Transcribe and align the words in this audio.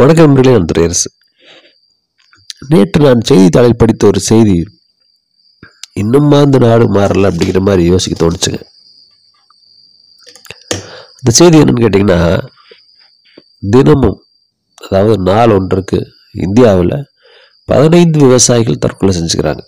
வணக்கம் 0.00 0.26
நண்பர்களே 0.26 0.54
நான் 0.54 0.94
நேற்று 2.70 2.98
நான் 3.04 3.22
செய்தித்தாளில் 3.28 3.78
படித்த 3.80 4.06
ஒரு 4.06 4.20
செய்தி 4.20 4.56
இன்னுமா 6.00 6.40
இந்த 6.40 6.58
நாடு 6.64 6.86
மாறல 6.96 7.28
அப்படிங்கிற 7.30 7.60
மாதிரி 7.68 7.82
யோசிக்க 7.86 8.14
தோணுச்சுங்க. 8.22 8.60
இந்த 11.18 11.32
செய்தி 11.38 11.60
என்னன்னு 11.60 11.84
கேட்டிங்கன்னா 11.84 12.20
தினமும் 13.74 14.18
அதாவது 14.84 15.16
நாள் 15.30 15.54
ஒன்றுக்கு 15.58 16.00
இந்தியாவில் 16.46 16.96
பதினைந்து 17.64 18.18
விவசாயிகள் 18.26 18.82
தற்கொலை 18.84 19.14
செஞ்சுக்கிறாங்க. 19.18 19.64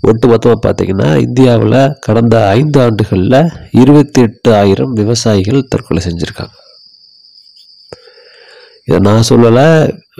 ஒட்டு 0.00 0.28
மொத்தமாக 0.28 0.60
பார்த்தீங்கன்னா 0.66 1.16
இந்தியாவில் 1.26 1.96
கடந்த 2.00 2.48
ஐந்து 2.48 2.80
ஆண்டுகளில் 2.82 3.40
இருபத்தி 3.70 4.20
எட்டு 4.20 4.54
ஆயிரம் 4.54 4.92
விவசாயிகள் 4.92 5.68
தற்கொலை 5.68 6.02
செஞ்சுருக்காங்க. 6.06 6.54
இதை 8.88 8.98
நான் 9.08 9.28
சொல்லலை 9.28 9.66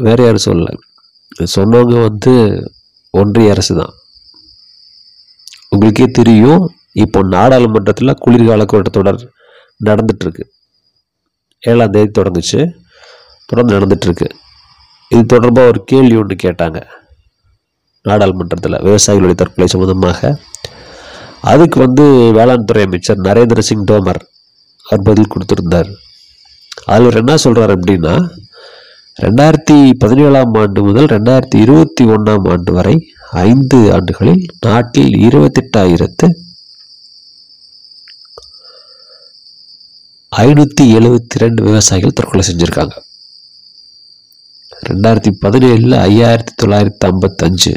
வேற 0.06 0.18
யாரும் 0.24 0.46
சொல்லலை. 0.46 0.72
சொன்னவங்க 1.56 1.96
வந்து 2.08 2.32
ஒன்றிய 3.20 3.52
அரசு 3.54 3.72
தான். 3.80 3.92
உங்களுக்கே 5.72 6.06
தெரியும் 6.18 6.64
இப்போ 7.04 7.20
நாடாளுமன்றத்தில் 7.34 8.18
குளிர்கால 8.24 8.64
கூட்டத்தொடர் 8.72 9.22
நடந்துட்டுருக்கு. 9.88 10.44
ஏழாம் 11.70 11.94
தேதி 11.94 12.10
தொடங்குச்சு 12.18 12.60
தொடர்ந்து 13.48 13.76
நடந்துட்டுருக்கு. 13.76 14.28
இது 15.12 15.22
தொடர்பாக 15.32 15.70
ஒரு 15.72 15.80
கேள்வி 15.90 16.16
ஒன்று 16.22 16.36
கேட்டாங்க 16.44 16.78
நாடாளுமன்றத்தில் 18.08 18.82
விவசாயிகளுடைய 18.86 19.36
தற்கொலை 19.40 19.68
சம்மந்தமாக 19.72 20.30
அதுக்கு 21.52 21.78
வந்து 21.84 22.04
வேளாண் 22.36 22.66
துறை 22.68 22.82
அமைச்சர் 22.88 23.24
நரேந்திர 23.26 23.62
சிங் 23.68 23.86
தோமர் 23.90 24.20
அவர் 24.86 25.06
பதில் 25.08 25.32
கொடுத்துருந்தார். 25.32 25.90
அதில் 26.92 27.06
அவர் 27.08 27.20
என்ன 27.22 27.36
சொல்கிறார் 27.44 27.72
அப்படின்னா 27.76 28.14
ரெண்டாயிரத்தி 29.18 29.92
பதினேழாம் 29.98 30.54
ஆண்டு 30.54 30.80
முதல் 30.82 31.06
ரெண்டாயிரத்தி 31.06 31.56
இருபத்தி 31.56 32.04
ஒன்றாம் 32.04 32.46
ஆண்டு 32.48 32.72
வரை 32.72 32.94
ஐந்து 33.42 33.78
ஆண்டுகளில் 33.92 34.42
நாட்டில் 34.60 35.14
இருபத்தெட்டாயிரத்து 35.18 36.26
ஐநூற்றி 40.32 40.84
எழுபத்தி 40.94 41.38
ரெண்டு 41.38 41.62
விவசாயிகள் 41.62 42.12
தற்கொலை 42.12 42.44
செஞ்சுருக்காங்க. 42.44 42.94
ரெண்டாயிரத்தி 44.86 45.30
பதினேழில் 45.42 45.96
ஐயாயிரத்தி 45.98 46.54
தொள்ளாயிரத்தி 46.62 47.06
ஐம்பத்தஞ்சு 47.06 47.74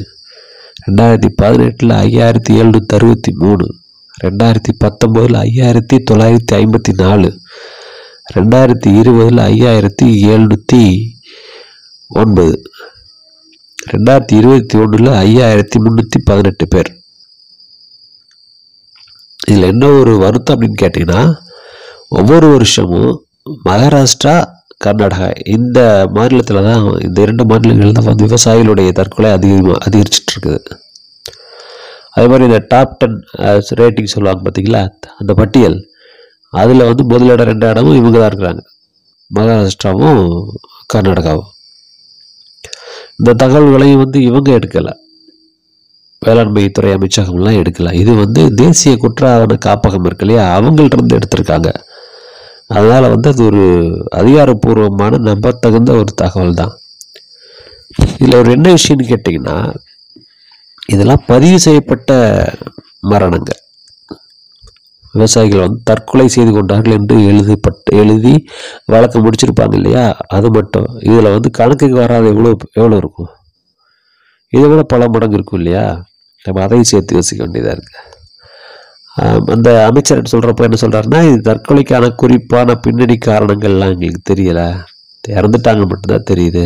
ரெண்டாயிரத்தி 0.88 1.30
பதினெட்டில் 1.42 1.94
ஐயாயிரத்தி 1.98 2.54
எழுநூற்றி 2.54 2.96
அறுபத்தி 2.96 3.32
மூணு 3.32 3.66
ரெண்டாயிரத்தி 4.24 4.74
பத்தொம்போதில் 4.84 5.38
ஐயாயிரத்தி 5.38 5.98
தொள்ளாயிரத்தி 6.12 6.56
ஐம்பத்தி 6.56 6.94
நாலு 6.94 7.30
ரெண்டாயிரத்தி 8.36 8.90
இருபதில் 9.00 9.42
ஐயாயிரத்தி 9.44 10.08
எழுநூற்றி 10.24 10.82
ஒன்பது. 12.10 12.56
ரெண்டாயிரத்தி 13.94 14.36
இருபத்தி 14.42 14.76
ஒன்றில் 14.84 15.10
ஐயாயிரத்தி 15.24 15.78
முந்நூற்றி 15.84 16.20
பதினெட்டு 16.30 16.66
பேர். 16.74 16.90
இதில் 19.50 19.70
என்ன 19.72 19.90
ஒரு 20.00 20.14
வருத்தம் 20.24 20.56
அப்படின்னு 20.56 20.82
கேட்டிங்கன்னா 20.84 21.22
ஒவ்வொரு 22.20 22.48
வருஷமும் 22.54 23.12
மகாராஷ்டிரா 23.68 24.36
கர்நாடகா 24.86 25.28
இந்த 25.56 25.80
மாநிலத்தில் 26.16 26.66
தான் 26.68 26.84
இந்த 27.06 27.18
இரண்டு 27.26 27.44
மாநிலங்கள் 27.52 27.96
தான் 27.98 28.08
வந்து 28.10 28.28
விவசாயிகளுடைய 28.28 28.90
தற்கொலை 29.00 29.30
அதிகமாக 29.38 29.78
அதிகரிச்சுட்டு 29.88 30.34
இருக்குது. 30.34 30.78
அதே 32.16 32.26
மாதிரி 32.32 32.48
இந்த 32.50 32.60
டாப் 32.72 32.98
டென் 33.02 33.18
ரேட்டிங் 33.82 34.14
சொல்லுவாங்க 34.16 34.42
பார்த்தீங்களா 34.46 34.84
அந்த 35.22 35.32
பட்டியல் 35.42 35.78
அதில் 36.62 36.88
வந்து 36.90 37.04
முதலிடம் 37.12 37.50
ரெண்டு 37.52 37.66
இடமும் 37.72 38.00
இவங்க 38.00 38.18
தான் 38.18 38.32
இருக்கிறாங்க. 38.32 38.64
மகாராஷ்டிராவும் 39.32 40.24
கர்நாடகாவும். 40.94 41.52
இந்த 43.20 43.34
தகவல்களையும் 43.34 43.98
வந்து 43.98 44.22
இவங்க 44.22 44.60
எடுக்கலை. 44.60 44.94
வேளாண்மைத்துறை 46.26 46.92
அமைச்சகம்லாம் 46.94 47.60
எடுக்கல. 47.62 47.94
இது 47.94 48.14
வந்து 48.14 48.54
தேசிய 48.54 48.98
குற்ற 48.98 49.32
ஆவண 49.34 49.58
காப்பகம் 49.66 50.06
இருக்கு 50.06 50.26
இல்லையா? 50.28 50.46
அவங்கள்ட்ட 50.58 50.98
இருந்து 50.98 51.18
எடுத்திருக்காங்க. 51.18 51.70
அதனால் 52.68 53.10
வந்து 53.10 53.30
அது 53.30 53.46
ஒரு 53.46 53.64
அதிகாரப்பூர்வமான 54.16 55.18
நம்பத்தகுந்த 55.18 55.92
ஒரு 55.92 56.12
தகவல் 56.16 56.54
தான் 56.54 56.74
இதில் 58.18 58.36
ஒரு 58.36 58.52
என்ன 58.52 58.74
விஷயம்னு 58.74 59.12
கேட்டிங்கன்னா 59.12 59.58
இதெல்லாம் 60.90 61.24
பதிவு 61.28 61.60
செய்யப்பட்ட 61.60 62.12
மரணங்கள். 63.00 63.62
விவசாயிகள் 65.18 65.64
வந்து 65.66 65.80
தற்கொலை 65.90 66.28
செய்து 66.36 66.52
கொண்டார்கள் 66.58 66.98
என்று 67.00 67.16
எழுதிப்பட்டு 67.32 67.92
எழுதி 68.02 68.34
வழக்கு 68.94 69.18
முடிச்சிருப்பாங்க 69.26 69.76
இல்லையா? 69.80 70.06
அது 70.38 70.48
மட்டும். 70.58 70.88
இதில் 71.08 71.34
வந்து 71.36 71.52
கணக்குக்கு 71.60 71.98
வராத 72.04 72.28
எவ்வளோ 72.34 72.52
எவ்வளோ 72.80 72.98
இருக்கும்? 73.04 73.32
இதை 74.54 74.68
விட 74.72 74.84
பல 74.94 75.08
மடங்கு 75.16 75.38
இருக்கும் 75.40 75.60
இல்லையா? 75.62 75.86
நம்ம 76.46 76.62
அதையும் 76.66 76.92
சேர்த்து 76.92 77.18
யோசிக்க 77.20 77.42
வேண்டியதாக 77.46 77.78
இருக்குது 77.78 78.04
அந்த 79.54 79.70
அமைச்சர் 79.90 80.32
சொல்கிறப்ப 80.32 80.66
என்ன 80.66 80.78
சொல்கிறாருன்னா 80.82 81.20
இது 81.28 81.38
தற்கொலைக்கான 81.48 82.10
குறிப்பான 82.22 82.76
பின்னணி 82.84 83.16
காரணங்கள்லாம் 83.28 83.94
எங்களுக்கு 83.94 84.22
தெரியலை. 84.32 84.68
இறந்துட்டாங்க 85.24 85.86
மட்டும்தான் 85.92 86.30
தெரியுது. 86.32 86.64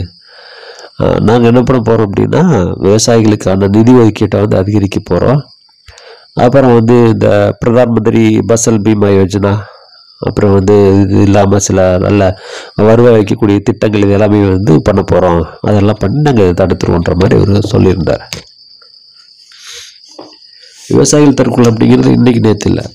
நாங்கள் 1.27 1.49
என்ன 1.51 1.61
பண்ண 1.67 1.79
போகிறோம் 1.81 2.07
அப்படின்னா 2.07 2.41
விவசாயிகளுக்கான 2.85 3.69
நிதி 3.75 3.93
ஒதுக்கீட்டை 4.01 4.39
வந்து 4.43 4.57
அதிகரிக்க 4.61 4.99
போகிறோம் 5.11 5.39
அப்புறம் 6.37 6.73
வந்து 6.77 6.95
இந்த 7.13 7.27
பிரதான் 7.61 7.93
மந்திரி 7.95 8.23
பசல் 8.51 8.83
பீமா 8.85 9.09
யோஜனா 9.19 9.53
அப்புறம் 10.21 10.53
வந்து 10.57 10.75
இது 11.01 11.15
இல்லாமல் 11.27 11.63
சில 11.67 11.79
நல்ல 12.05 12.21
வருவாய் 12.87 13.15
வைக்கக்கூடிய 13.15 13.59
திட்டங்கள் 13.67 14.05
இது 14.05 14.15
எல்லாமே 14.17 14.39
வந்து 14.55 14.73
பண்ண 14.87 15.01
போகிறோம் 15.11 15.41
அதெல்லாம் 15.69 15.99
பண்ணி 16.03 16.19
நாங்கள் 16.27 16.57
தடுத்துருவோன்ற 16.61 17.13
மாதிரி 17.21 17.37
அவர் 17.39 17.71
சொல்லியிருந்தார். 17.73 18.23
விவசாயிகள் 20.93 21.37
தற்கொலை 21.39 21.67
அப்படிங்கிறது 21.71 22.15
இன்றைக்கு 22.17 22.41
நேற்று 22.47 22.69
இல்லை. 22.71 22.85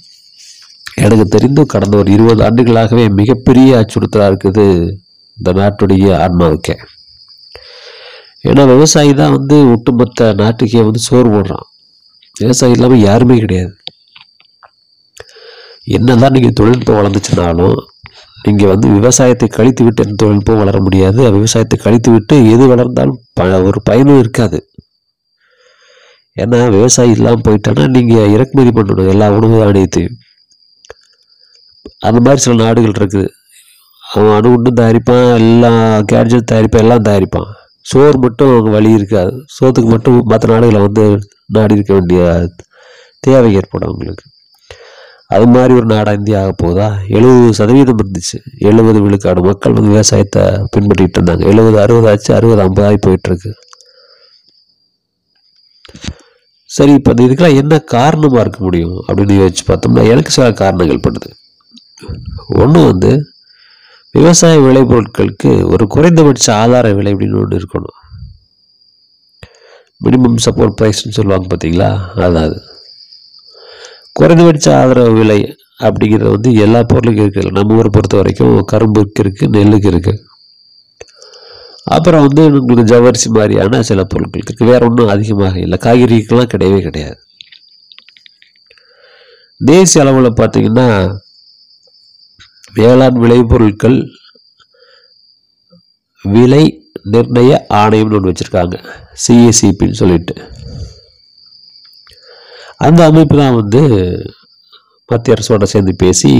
எனக்கு 1.04 1.24
தெரிந்து 1.34 1.62
கடந்த 1.74 1.94
ஒரு 2.02 2.10
இருபது 2.16 2.40
ஆண்டுகளாகவே 2.48 3.04
மிகப்பெரிய 3.20 3.70
அச்சுறுத்தலாக 3.80 4.30
இருக்குது 4.32 4.66
இந்த 5.38 5.50
நாட்டுடைய 5.60 6.06
ஆன்மாவுக்கே. 6.24 6.76
ஏன்னா 8.50 8.62
விவசாயி 8.74 9.12
தான் 9.22 9.34
வந்து 9.38 9.56
ஒட்டுமொத்த 9.74 10.28
நாட்டுக்கே 10.42 10.82
வந்து 10.88 11.00
சோறு 11.08 11.28
போடுறான். 11.34 11.66
விவசாயம் 12.40 12.74
இல்லாமல் 12.76 13.04
யாருமே 13.08 13.36
கிடையாது. 13.42 13.74
என்னதான் 15.96 16.34
நீங்கள் 16.36 16.56
தொழில்நுட்பம் 16.58 16.98
வளர்ந்துச்சுனாலும் 16.98 17.76
நீங்கள் 18.44 18.70
வந்து 18.72 18.88
விவசாயத்தை 18.96 19.46
கழித்து 19.58 19.82
விட்டு 19.84 20.04
எந்த 20.04 20.16
தொழில்நுட்பம் 20.22 20.60
வளர 20.62 20.76
முடியாது. 20.86 21.20
விவசாயத்தை 21.36 21.76
கழித்து 21.84 22.10
விட்டு 22.14 22.34
எது 22.54 22.64
வளர்ந்தாலும் 22.72 23.20
ப 23.38 23.46
ஒரு 23.68 23.80
பயனும் 23.88 24.20
இருக்காது. 24.22 24.58
ஏன்னா 26.42 26.58
விவசாயி 26.76 27.12
இல்லாமல் 27.16 27.44
போயிட்டான்னா 27.46 27.84
நீங்கள் 27.96 28.32
இறக்குமதி 28.34 28.72
பண்ணணும் 28.78 29.10
எல்லா 29.12 29.26
உணவு 29.36 29.60
தானியத்தையும். 29.62 30.16
அந்த 32.06 32.18
மாதிரி 32.24 32.42
சில 32.44 32.56
நாடுகள் 32.64 32.96
இருக்குது. 32.98 33.24
அவன் 34.02 34.34
அணுகுண்டும் 34.38 34.78
தயாரிப்பான் 34.80 35.28
எல்லாம் 35.40 35.80
கேட்ஜெட் 36.12 36.50
தயாரிப்பான் 36.52 36.84
எல்லாம் 36.86 37.06
தயாரிப்பான். 37.08 37.48
சோறு 37.90 38.18
மட்டும் 38.24 38.52
அவங்க 38.52 38.70
வழி 38.76 38.90
இருக்காது. 38.98 39.32
சோத்துக்கு 39.56 39.90
மட்டும் 39.94 40.16
மற்ற 40.32 40.46
நாடுகளை 40.52 40.80
வந்து 40.86 41.04
நாடி 41.56 41.76
இருக்க 41.78 41.92
வேண்டிய 41.98 42.22
தேவை 43.26 43.50
ஏற்படும் 43.60 43.90
அவங்களுக்கு. 43.90 44.24
அது 45.34 45.46
மாதிரி 45.52 45.72
ஒரு 45.78 45.86
நாடாக 45.92 46.18
இந்தியா 46.18 46.40
ஆக 46.42 46.52
போதா 46.62 46.88
எழுபது 47.16 47.46
சதவீதம் 47.58 48.00
இருந்துச்சு. 48.02 48.38
எழுபது 48.70 48.98
விழுக்காடு 49.04 49.40
மக்கள் 49.48 49.76
வந்து 49.76 49.94
விவசாயத்தை 49.94 50.42
பின்பற்றிட்டு 50.74 51.16
இருந்தாங்க. 51.18 51.44
எழுபது 51.52 51.78
அறுபது 51.84 52.08
ஆச்சு 52.10 52.30
அறுபது 52.38 52.62
ஐம்பதாகி 52.66 53.00
போயிட்டுருக்கு 53.06 53.52
சரி 56.70 56.92
இப்போ 56.98 57.10
இந்த 57.12 57.22
இதுக்கெல்லாம் 57.26 57.58
என்ன 57.62 57.74
காரணமாக 57.94 58.42
இருக்க 58.44 58.60
முடியும் 58.66 58.96
அப்படின்னு 59.06 59.34
யோசிச்சு 59.40 59.64
பார்த்தோம்னா 59.68 60.04
எனக்கு 60.12 60.30
சில 60.36 60.46
காரணங்கள் 60.62 61.04
படுது. 61.06 61.28
ஒன்று 62.62 62.80
வந்து 62.90 63.10
விவசாய 64.16 64.56
விளைபொருட்களுக்கு 64.66 65.50
ஒரு 65.74 65.84
குறைந்தபட்ச 65.94 66.46
ஆதார 66.62 66.92
விலை 66.98 67.12
அப்படின்னு 67.14 67.40
ஒன்று 67.42 67.58
இருக்கணும். 67.60 67.96
மினிமம் 70.04 70.38
சப்போர்ட் 70.46 70.76
ப்ரைஸ்னு 70.78 71.16
சொல்லுவாங்க 71.18 71.46
பார்த்தீங்களா 71.50 71.90
அதாவது 72.26 72.56
குறைந்தபட்ச 74.18 74.66
ஆதரவு 74.80 75.12
விலை 75.20 75.40
அப்படிங்கிறது 75.86 76.30
வந்து 76.36 76.50
எல்லா 76.64 76.80
பொருளுக்கும் 76.92 77.24
இருக்குது 77.24 77.54
நம்ம 77.56 77.76
ஊரை 77.78 77.90
பொறுத்த 77.96 78.16
வரைக்கும் 78.20 78.54
கரும்புக்கு 78.72 79.22
இருக்குது 79.24 79.52
நெல்லுக்கு 79.56 79.88
இருக்குது 79.92 80.22
அப்புறம் 81.96 82.24
வந்து 82.26 82.42
உங்களுக்கு 82.60 82.90
ஜவரிசி 82.92 83.28
மாதிரியான 83.36 83.82
சில 83.90 84.02
பொருட்களுக்கு 84.12 84.50
இருக்குது 84.50 84.70
வேறு 84.70 84.86
ஒன்றும் 84.88 85.12
அதிகமாக 85.14 85.56
இல்லை. 85.64 85.76
காய்கறிக்கெல்லாம் 85.84 86.52
கிடையவே 86.54 86.80
கிடையாது. 86.86 87.18
தேசிய 89.70 90.02
அளவில் 90.04 90.38
பார்த்தீங்கன்னா 90.40 90.88
வேளாண் 92.76 93.18
விளைபொருட்கள் 93.22 93.98
விலை 96.24 96.64
நிர்ணய 97.12 97.50
ஆணையம்னு 97.74 98.16
ஒன்று 98.18 98.32
வச்சுருக்காங்க. 98.32 98.76
சிஏசிபின்னு 99.22 100.00
சொல்லிட்டு. 100.00 100.34
அந்த 102.76 103.04
அமைப்பு 103.04 103.36
தான் 103.36 103.54
வந்து 103.54 103.80
மத்திய 105.06 105.36
அரசோட 105.36 105.62
சேர்ந்து 105.62 105.92
பேசி 105.98 106.30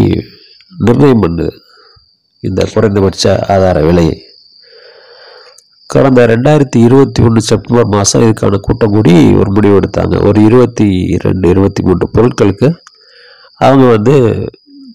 நிர்ணயம் 0.79 1.23
பண்ணுது. 1.23 1.53
இந்த 2.41 2.69
குறைந்தபட்ச 2.73 3.25
ஆதார 3.49 3.81
விலையை. 3.81 4.17
கடந்த 5.87 6.27
ரெண்டாயிரத்தி 6.27 6.79
இருபத்தி 6.87 7.23
ஒன்று 7.23 7.41
செப்டம்பர் 7.41 7.95
மாதம் 7.95 8.23
இதுக்கான 8.23 8.57
கூட்டம் 8.57 8.91
கூடி 8.91 9.15
ஒரு 9.35 9.51
முடிவு 9.53 9.81
எடுத்தாங்க. 9.81 10.27
ஒரு 10.27 10.45
இருபத்தி 10.45 11.17
ரெண்டு 11.19 11.49
இருபத்தி 11.49 11.83
மூன்று 11.83 12.09
பொருட்களுக்கு 12.13 12.69
அவங்க 13.57 13.85
வந்து 13.91 14.17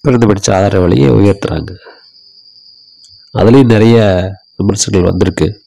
குறைந்தபட்ச 0.06 0.56
ஆதார 0.56 0.80
விலையை 0.80 1.10
உயர்த்துறாங்க. 1.12 1.76
அதுலேயும் 3.38 3.72
நிறைய 3.74 3.98
விமர்சனங்கள் 4.56 5.10
வந்திருக்கு. 5.10 5.62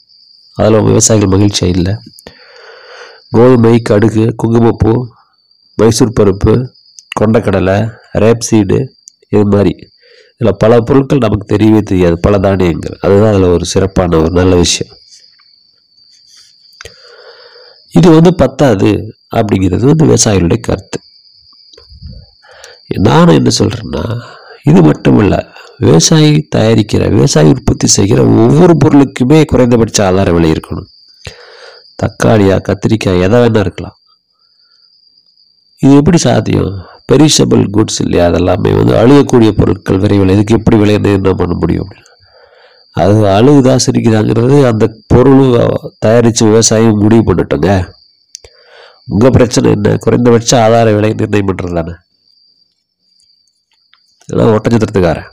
அதில் 0.54 0.82
விவசாயிகள் 0.82 1.28
மகிழ்ச்சியாக 1.28 1.78
இல்லை? 1.78 1.94
கோதுமை 3.30 3.82
கடுகு 3.90 4.34
குங்குமப்பூ 4.36 5.06
மைசூர் 5.76 6.12
பருப்பு 6.20 6.68
கொண்டக்கடலை 7.20 7.76
ரேப்சீடு 8.14 8.78
இது 9.28 9.44
மாதிரி. 9.44 9.74
இதில் 10.38 10.56
பல 10.58 10.80
பொருட்கள் 10.80 11.18
நமக்கு 11.18 11.56
தெரியவே 11.56 11.80
தெரியாது. 11.82 12.20
பல 12.20 12.38
தானியங்கள். 12.38 12.98
அதுதான் 13.00 13.32
அதில் 13.32 13.42
ஒரு 13.42 13.64
சிறப்பான 13.64 14.18
ஒரு 14.18 14.30
நல்ல 14.30 14.56
விஷயம். 14.56 14.96
இது 17.90 18.10
வந்து 18.10 18.34
பத்தாது 18.34 19.14
அப்படிங்கிறது 19.36 19.84
வந்து 19.86 20.06
விவசாயிகளுடைய 20.06 20.60
கருத்து. 20.60 21.00
நான் 22.86 23.28
என்ன 23.28 23.50
சொல்கிறேன்னா 23.58 24.20
இது 24.62 24.82
மட்டும் 24.82 25.18
இல்லை 25.18 25.38
விவசாயி 25.78 26.48
தயாரிக்கிற 26.56 27.10
விவசாயி 27.10 27.48
உற்பத்தி 27.48 27.86
செய்கிற 27.86 28.22
ஒவ்வொரு 28.22 28.76
பொருளுக்குமே 28.84 29.44
குறைந்தபட்ச 29.44 30.06
ஆதார 30.06 30.32
விலை 30.32 30.50
இருக்கணும். 30.50 30.86
தக்காளியா 32.02 32.56
கத்திரிக்காய் 32.68 33.20
எதை 33.20 33.40
வேணா 33.40 33.58
இருக்கலாம். 33.58 33.96
இது 35.78 35.96
எப்படி 35.96 36.16
சாத்தியம்? 36.16 36.86
பெரிஷபிள் 37.12 37.64
குட்ஸ் 37.72 37.98
இல்லையா? 37.98 38.28
அதெல்லாமே 38.28 38.70
வந்து 38.76 38.94
அழுகக்கூடிய 38.94 39.50
பொருட்கள் 39.50 39.98
விரைவில் 39.98 40.28
இதுக்கு 40.28 40.54
எப்படி 40.54 40.76
விலை 40.76 40.98
நிர்ணயம் 40.98 41.36
பண்ண 41.36 41.54
முடியும்? 41.54 41.88
அப்படின்னு 41.88 42.12
அது 42.90 43.14
அழுகுதா 43.14 43.76
சிரிக்குதாங்கிறது 43.86 44.66
அந்த 44.66 44.96
பொருள் 45.06 45.68
தயாரித்து 45.98 46.46
விவசாயம் 46.46 46.98
முடிவு 46.98 47.34
பண்ணட்டுங்க. 47.34 47.88
உங்கள் 49.06 49.30
பிரச்சனை 49.30 49.70
என்ன? 49.70 49.96
குறைந்தபட்ச 49.96 50.62
ஆதார 50.62 50.92
விலை 50.92 51.12
நிர்ணயம் 51.12 51.48
பண்ணுறது 51.48 51.74
தானே 51.74 51.94
இதெல்லாம் 54.28 54.52
ஒட்டஞ்சத்திரத்துக்காரன். 54.56 55.30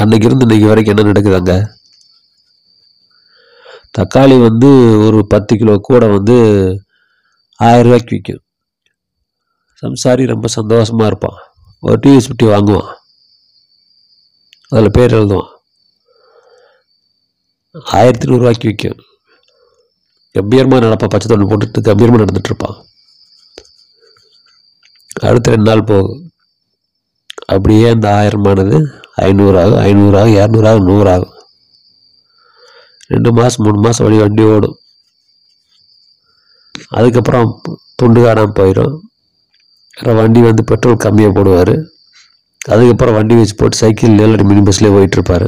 அன்னைக்கு 0.00 0.26
இருந்து 0.28 0.46
இன்னைக்கு 0.46 0.68
வரைக்கும் 0.70 0.94
என்ன 0.94 1.08
நடக்குது 1.10 1.38
அங்கே 1.40 1.58
தக்காளி 3.98 4.36
வந்து 4.46 4.68
ஒரு 5.06 5.18
பத்து 5.32 5.52
கிலோ 5.56 5.74
கூட 5.88 6.04
வந்து 6.14 6.36
ஆயர்ரூவாய்க்கு 7.60 8.14
விற்கும் 8.16 8.42
சம்சாரி 9.82 10.24
ரொம்ப 10.32 10.46
சந்தோஷமாக 10.56 11.10
இருப்பான். 11.10 11.38
ஒரு 11.86 11.96
டிவிஎஸ் 12.02 12.28
சுட்டி 12.28 12.46
வாங்குவான். 12.52 12.90
அதில் 14.72 14.94
பேர் 14.96 15.16
எழுதுவான். 15.18 15.50
ஆயிரத்தி 17.98 18.28
நூறுரூவாய்க்கு 18.30 18.70
விற்கும் 18.70 19.00
கம்பீரமாக 20.34 20.84
நடப்பான் 20.84 21.12
பச்சை 21.12 21.28
தொண்டு 21.28 21.48
போட்டுட்டு 21.50 21.88
கம்பீரமாக 21.88 22.22
நடந்துகிட்ருப்பான் 22.22 22.76
இருப்பான். 22.76 22.78
அடுத்த 25.28 25.52
ரெண்டு 25.54 25.68
நாள் 25.70 25.88
போகும். 25.90 26.23
அப்படியே 27.52 27.86
அந்த 27.94 28.06
ஆயிரமானது 28.18 28.76
ஐநூறு 29.26 29.56
ஆகும் 29.62 29.80
ஐநூறு 29.86 30.16
ஆகும் 30.20 30.36
இரநூறு 30.36 30.68
ஆகும் 30.70 30.88
நூறு 30.90 31.08
ஆகும் 31.14 31.32
ரெண்டு 33.12 33.30
மாதம் 33.38 33.64
மூணு 33.64 33.78
மாதம் 33.84 34.06
வழி 34.06 34.18
வண்டி 34.22 34.44
ஓடும். 34.52 34.76
அதுக்கப்புறம் 36.98 37.48
துண்டு 38.00 38.20
காணாமல் 38.24 38.56
போயிடும் 38.58 38.94
அப்புறம் 39.96 40.18
வண்டி 40.20 40.40
வந்து 40.46 40.62
பெட்ரோல் 40.70 41.02
கம்மியாக 41.04 41.32
போடுவார். 41.36 41.74
அதுக்கப்புறம் 42.72 43.16
வண்டி 43.18 43.34
வச்சு 43.40 43.54
போட்டு 43.60 43.80
சைக்கிள் 43.82 44.14
இல்லாட்டி 44.14 44.46
மினி 44.50 44.62
பஸ்லேயே 44.68 44.94
போயிட்டுருப்பார். 44.94 45.46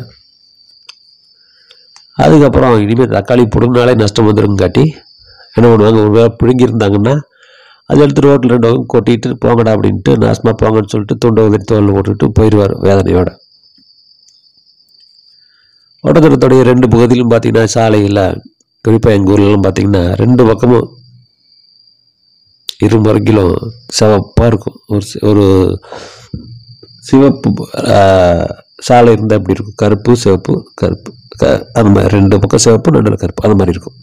அதுக்கப்புறம் 2.25 2.75
இனிமேல் 2.85 3.15
தக்காளி 3.17 3.43
பிடுங்கினாலே 3.55 3.95
நஷ்டம் 4.03 4.29
வந்துடும் 4.29 4.61
காட்டி 4.63 4.85
என்ன 5.57 5.67
பண்ணுவாங்க? 5.71 5.99
ஒரு 6.05 6.13
வேளை 6.17 6.31
பிடுங்கியிருந்தாங்கன்னா 6.41 7.15
அது 7.91 8.01
எடுத்து 8.05 8.23
ரோட்டில் 8.25 8.53
ரெண்டு 8.55 8.69
பக்கம் 8.69 8.93
கொட்டிட்டு 8.93 9.29
போங்கடா 9.45 9.73
அப்படின்ட்டு 9.77 10.13
நாசமாக 10.23 10.55
போங்கன்னு 10.63 10.93
சொல்லிட்டு 10.93 11.17
துண்டை 11.25 11.43
உதறி 11.49 11.65
தோல் 11.71 11.93
போட்டுட்டு 11.97 12.27
போயிடுவார் 12.39 12.75
வேதனையோட. 12.87 13.29
ஒட்டத்தரத்துடைய 16.05 16.63
ரெண்டு 16.71 16.87
பகுதியிலும் 16.93 17.31
பார்த்தீங்கன்னா 17.33 17.73
சாலையில் 17.77 18.23
குறிப்பாக 18.85 19.17
எங்கள் 19.19 19.33
ஊர்லலாம் 19.35 19.65
பார்த்தீங்கன்னா 19.67 20.03
ரெண்டு 20.23 20.43
பக்கமும் 20.51 20.87
இரு 22.87 22.99
சிவப்பாக 23.99 24.51
இருக்கும். 24.53 24.79
ஒரு 24.95 25.07
ஒரு 25.31 25.47
சிவப்பு 27.09 27.49
சாலை 28.87 29.13
இருந்தால் 29.17 29.39
எப்படி 29.41 29.55
இருக்கும்? 29.57 29.79
கருப்பு 29.83 30.13
சிவப்பு 30.25 30.53
கருப்பு 30.81 31.11
க 31.41 31.45
அந்த 31.79 31.89
மாதிரி 31.95 32.15
ரெண்டு 32.19 32.41
பக்கம் 32.43 32.65
சிவப்பு 32.67 32.95
நடுவில் 32.97 33.23
கருப்பு 33.23 33.45
அந்த 33.47 33.57
மாதிரி 33.61 33.75
இருக்கும். 33.77 33.97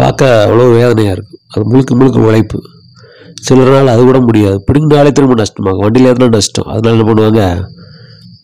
பார்க்க 0.00 0.46
அவ்வளோ 0.46 0.64
வேதனையாக 0.78 1.16
இருக்கும். 1.16 1.42
அது 1.54 1.64
முழுக்க 1.64 1.94
முழுக்க 1.94 2.18
உழைப்பு. 2.20 2.58
சில 3.46 3.64
நாள் 3.70 3.92
அது 3.92 4.02
கூட 4.08 4.18
முடியாது. 4.20 4.58
பிடிங்கினாலே 4.66 5.12
திரும்ப 5.12 5.36
நஷ்டமாகும். 5.42 5.84
வண்டியில் 5.84 6.08
ஏற்றினா 6.10 6.28
நஷ்டம். 6.36 6.68
அதனால 6.72 6.94
என்ன 6.96 7.06
பண்ணுவாங்க? 7.08 7.44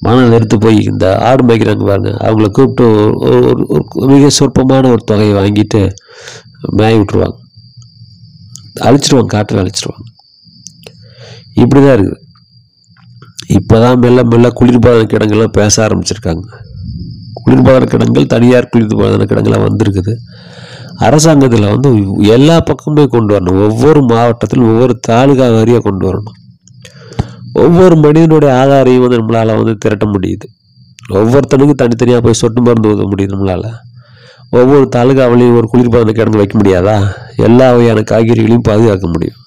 மனம் 0.06 0.32
நிறுத்து 0.32 0.56
போய் 0.64 0.78
இந்த 0.90 1.04
ஆடு 1.28 1.42
மேய்க்கிறாங்க 1.48 1.84
பாருங்கள் 1.88 2.18
அவங்கள 2.26 2.48
கூப்பிட்டு 2.56 2.84
ஒரு 3.28 3.64
ஒரு 3.74 4.06
மிக 4.12 4.28
சொற்பமான 4.38 4.90
ஒரு 4.94 5.02
தொகையை 5.04 5.32
வாங்கிட்டு 5.38 5.80
மேய 6.78 6.98
விட்டுருவாங்க. 6.98 7.38
அழிச்சிருவாங்க. 8.88 9.30
காட்டில் 9.36 9.62
அழிச்சிருவாங்க. 9.62 10.04
இப்படி 11.62 11.80
தான் 11.84 11.96
இருக்குது. 11.98 12.20
இப்போ 13.56 13.76
தான் 13.80 13.98
மெல்ல 13.98 14.22
மெல்ல 14.32 14.48
குளிர்பாதன 14.60 15.08
கிடங்கெல்லாம் 15.14 15.56
பேச 15.58 15.74
ஆரம்பிச்சிருக்காங்க. 15.86 16.46
குளிர்பாதன 17.44 17.88
கிடங்கள் 17.94 18.32
தனியார் 18.34 18.72
குளிர்பாதன 18.74 19.26
கிடங்கெல்லாம் 19.32 19.66
வந்திருக்குது. 19.68 20.14
அரசாங்கத்தில் 21.06 21.70
வந்து 21.72 21.90
எல்லா 22.34 22.56
பக்கமுமே 22.68 23.04
கொண்டு 23.14 23.32
வரணும். 23.34 23.58
ஒவ்வொரு 23.66 24.00
மாவட்டத்திலும் 24.12 24.68
ஒவ்வொரு 24.72 24.94
தாலுகா 25.08 25.46
வாரியாக 25.56 25.82
கொண்டு 25.88 26.04
வரணும். 26.08 26.36
ஒவ்வொரு 27.64 27.94
மனிதனுடைய 28.04 28.50
ஆதாரையும் 28.60 29.04
வந்து 29.04 29.18
நம்மளால் 29.20 29.58
வந்து 29.60 29.74
திரட்ட 29.82 30.06
முடியுது. 30.14 30.46
ஒவ்வொருத்தனுக்கும் 31.18 31.80
தனித்தனியாக 31.82 32.22
போய் 32.24 32.40
சொட்டு 32.40 32.60
மருந்து 32.66 32.90
ஊத 32.94 33.04
முடியுது 33.10 33.34
நம்மளால். 33.34 33.68
ஒவ்வொரு 34.58 34.84
தாலுகாவிலையும் 34.94 35.56
ஒரு 35.60 35.66
குளிர்பாதன 35.72 36.14
கிடங்கு 36.18 36.40
வைக்க 36.40 36.54
முடியாதா? 36.60 36.96
எல்லா 37.46 37.66
வகையான 37.74 38.02
காய்கறிகளையும் 38.10 38.66
பாதுகாக்க 38.68 39.06
முடியும். 39.14 39.38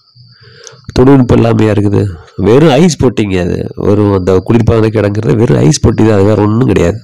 தொழில்நுட்பம் 0.97 1.37
இல்லாமையாக 1.39 1.75
இருக்குது. 1.75 2.01
வெறும் 2.47 2.73
ஐஸ் 2.81 3.01
பொட்டிங்க 3.03 3.37
அது. 3.45 3.57
ஒரு 3.89 4.03
அந்த 4.17 4.31
குளிர்பாதன 4.47 4.91
கிடங்கிறது 4.97 5.35
வெறும் 5.41 5.61
ஐஸ் 5.67 5.83
பொட்டி 5.85 6.01
தான். 6.07 6.15
அது 6.17 6.27
வேறு 6.29 6.45
ஒன்றும் 6.47 6.71
கிடையாது. 6.71 6.99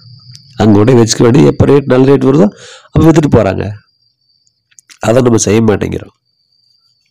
அங்கே 0.61 0.75
கூட 0.79 0.93
வச்சுக்க 0.99 1.23
வேண்டிய 1.27 1.51
எப்போ 1.53 1.65
ரேட் 1.71 1.91
நல்ல 1.93 2.09
ரேட் 2.11 2.27
வருதோ 2.29 2.47
அப்போ 2.93 3.03
விற்றுட்டு 3.07 3.31
போகிறாங்க 3.37 3.65
அதை 5.01 5.21
நம்ம 5.25 5.39
செய்ய 5.47 5.59
மாட்டேங்கிறோம். 5.69 6.15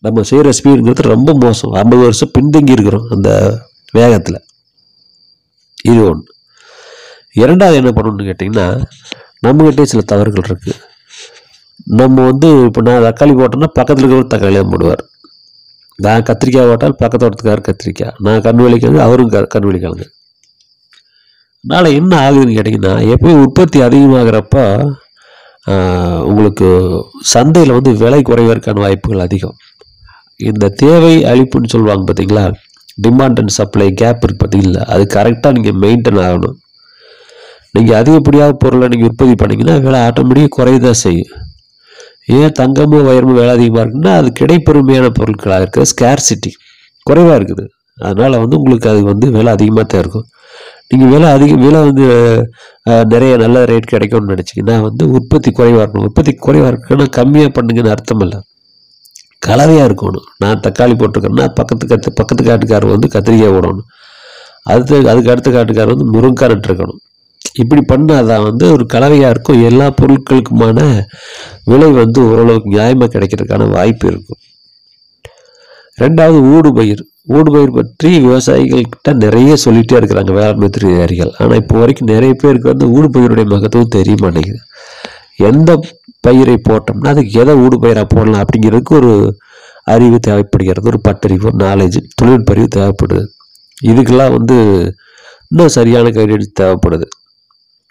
நம்ம 0.05 0.23
செய்கிற 0.31 0.51
ஸ்பீடுங்கிறது 0.59 1.13
ரொம்ப 1.15 1.31
மோசம். 1.45 1.73
ஐம்பது 1.83 2.03
வருஷம் 2.07 2.33
பின்தங்கி 2.37 2.77
இருக்கிறோம் 2.77 3.07
அந்த 3.15 3.29
வேகத்தில். 3.99 4.41
இது 5.91 6.01
ஒன்று 6.11 6.33
இரண்டாவது 7.43 7.79
என்ன 7.81 7.91
பண்ணணும்னு 7.97 8.29
கேட்டிங்கன்னா 8.29 8.67
நம்மகிட்டே 9.47 9.85
சில 9.93 10.03
தவறுகள் 10.13 10.49
இருக்குது 10.49 10.77
நம்ம 12.01 12.23
வந்து 12.29 12.49
இப்போ 12.69 12.81
நான் 12.87 13.05
தக்காளி 13.07 13.33
போட்டேன்னா 13.41 13.69
பக்கத்தில் 13.79 14.05
இருக்கிற 14.05 14.29
தக்காளி 14.33 14.57
தான் 14.61 14.73
போடுவார். 14.73 15.03
நான் 15.99 16.27
கத்திரிக்காய் 16.29 16.71
போட்டால் 16.71 16.97
பக்கத்து 17.03 17.23
தோட்டத்துக்காரர் 17.25 17.67
கத்திரிக்காய். 17.69 18.15
நான் 18.27 18.43
கண் 18.47 18.63
வலிக்கிறது 18.65 18.99
அவரும் 19.07 19.31
க 19.35 19.43
கண்வெளிக்கிழங்கு 19.55 20.07
அதனால் 21.65 21.97
என்ன 21.99 22.13
ஆகுதுன்னு 22.25 22.57
கேட்டிங்கன்னா 22.57 22.95
எப்பயும் 23.13 23.41
உற்பத்தி 23.45 23.79
அதிகமாகிறப்ப 23.87 24.57
உங்களுக்கு 26.31 26.69
சந்தையில் 27.33 27.77
வந்து 27.77 27.93
விலை 28.03 28.21
குறைவதற்கான 28.29 28.83
வாய்ப்புகள் 28.85 29.25
அதிகம். 29.27 29.57
இந்த 30.51 30.71
தேவை 30.83 31.15
அழிப்புன்னு 31.31 31.73
சொல்லுவாங்க 31.75 32.05
பார்த்தீங்களா 32.09 32.45
டிமாண்ட் 33.05 33.39
அண்ட் 33.41 33.55
சப்ளை 33.57 33.89
கேப் 34.03 34.23
இருக்குது 34.25 34.43
பார்த்தீங்களா 34.43 34.83
அது 34.95 35.05
கரெக்டாக 35.17 35.55
நீங்கள் 35.57 35.79
மெயின்டைன் 35.85 36.21
ஆகணும். 36.27 36.57
நீங்கள் 37.77 37.99
அதிகப்படியாக 38.01 38.53
பொருளை 38.63 38.87
நீங்கள் 38.93 39.09
உற்பத்தி 39.11 39.35
பண்ணீங்கன்னா 39.41 39.75
விலை 39.87 39.99
ஆட்டோமேட்டிக்காக 40.09 40.55
குறையதான் 40.59 41.01
செய்யும். 41.05 41.33
ஏன் 42.37 42.55
தங்கமும் 42.61 43.07
வயரமும் 43.09 43.39
விலை 43.41 43.53
அதிகமாக 43.57 43.83
இருக்குன்னா 43.85 44.13
அது 44.21 44.29
கிடைப்பெருமையான 44.41 45.11
பொருட்களாக 45.19 45.61
இருக்குது 45.63 45.91
ஸ்கேர்சிட்டி 45.93 46.53
குறைவாக 47.09 47.37
இருக்குது. 47.41 47.65
அதனால் 48.07 48.41
வந்து 48.45 48.57
உங்களுக்கு 48.61 48.89
அது 48.93 49.03
வந்து 49.13 49.27
விலை 49.37 49.51
அதிகமாக 49.57 49.87
தான் 49.93 50.03
இருக்கும். 50.05 50.27
நீங்கள் 50.91 51.11
விலை 51.13 51.29
அதிக 51.37 51.53
விலை 51.63 51.79
வந்து 51.87 52.05
நிறைய 53.13 53.33
நல்ல 53.45 53.63
ரேட் 53.71 53.93
கிடைக்கும்னு 53.93 54.33
நினச்சிங்கன்னா 54.35 54.77
வந்து 54.89 55.05
உற்பத்தி 55.17 55.51
குறைவாக 55.59 55.83
இருக்கணும். 55.85 56.07
உற்பத்தி 56.09 56.33
குறைவாக 56.47 56.71
இருக்குன்னா 56.73 57.07
கம்மியாக 57.19 57.51
பண்ணுங்கன்னு 57.57 57.93
அர்த்தம் 57.95 58.23
இல்லை. 58.27 58.39
கலவையாக 59.47 59.89
இருக்கணும். 59.89 60.29
நான் 60.43 60.63
தக்காளி 60.67 60.95
போட்டிருக்கேன்னா 61.01 61.47
பக்கத்து 61.59 61.89
கத்து 61.93 62.13
பக்கத்து 62.21 62.45
காட்டுக்காரர் 62.49 62.95
வந்து 62.95 63.11
கத்திரிக்காய் 63.15 63.57
போடணும். 63.57 63.89
அடுத்து 64.73 64.95
அதுக்கு 65.13 65.33
அடுத்த 65.35 65.49
காட்டுக்காரர் 65.57 65.95
வந்து 65.95 66.09
முருங்கை 66.15 66.47
நட்டுருக்கணும். 66.53 67.01
இப்படி 67.63 67.83
பண்ணால் 67.91 68.31
தான் 68.31 68.47
வந்து 68.47 68.65
ஒரு 68.77 68.85
கலவையாக 68.95 69.33
இருக்கும். 69.35 69.61
எல்லா 69.71 69.87
பொருட்களுக்குமான 70.01 70.81
விலை 71.73 71.91
வந்து 72.01 72.21
ஓரளவுக்கு 72.31 72.75
நியாயமாக 72.77 73.11
கிடைக்கிறதுக்கான 73.17 73.69
வாய்ப்பு 73.77 74.07
இருக்கும். 74.13 74.41
ரெண்டாவது 76.03 76.39
ஊடு 76.55 76.71
பயிர். 76.79 77.05
ஊடுபயிர் 77.35 77.77
பற்றி 77.77 78.11
விவசாயிகள் 78.27 78.91
கிட்ட 78.93 79.13
நிறைய 79.25 79.53
சொல்லிட்டே 79.65 79.95
இருக்கிறாங்க 79.99 80.33
வேளாண்மை 80.39 80.69
துறை 80.69 80.89
அதிகாரிகள் 80.91 81.33
ஆனால் 81.39 81.61
இப்போ 81.63 81.77
வரைக்கும் 81.79 82.11
நிறைய 82.13 82.33
பேருக்கு 82.43 82.73
வந்து 82.73 82.87
ஊடுபயிருடைய 82.97 83.47
மகத்துவம் 83.55 83.95
தெரிய 83.97 84.17
மாட்டேங்குது. 84.25 84.61
எந்த 85.49 85.71
பயிரை 86.27 86.57
போட்டோம்னா 86.69 87.13
அதுக்கு 87.15 87.33
எதை 87.43 87.55
ஊடுபயிராக 87.65 88.07
போடலாம் 88.15 88.43
அப்படிங்கிறதுக்கு 88.45 88.95
ஒரு 89.01 89.13
அறிவு 89.95 90.19
தேவைப்படுகிறது 90.29 90.91
ஒரு 90.93 91.01
பட்டறிவு 91.09 91.47
ஒரு 91.51 91.59
நாலேஜ் 91.67 91.99
தொழில்நுட்பறிவு 92.19 92.69
தேவைப்படுது. 92.79 93.25
இதுக்கெல்லாம் 93.91 94.35
வந்து 94.37 94.57
இன்னும் 95.51 95.75
சரியான 95.79 96.11
கைடன்ஸ் 96.17 96.59
தேவைப்படுது. 96.61 97.07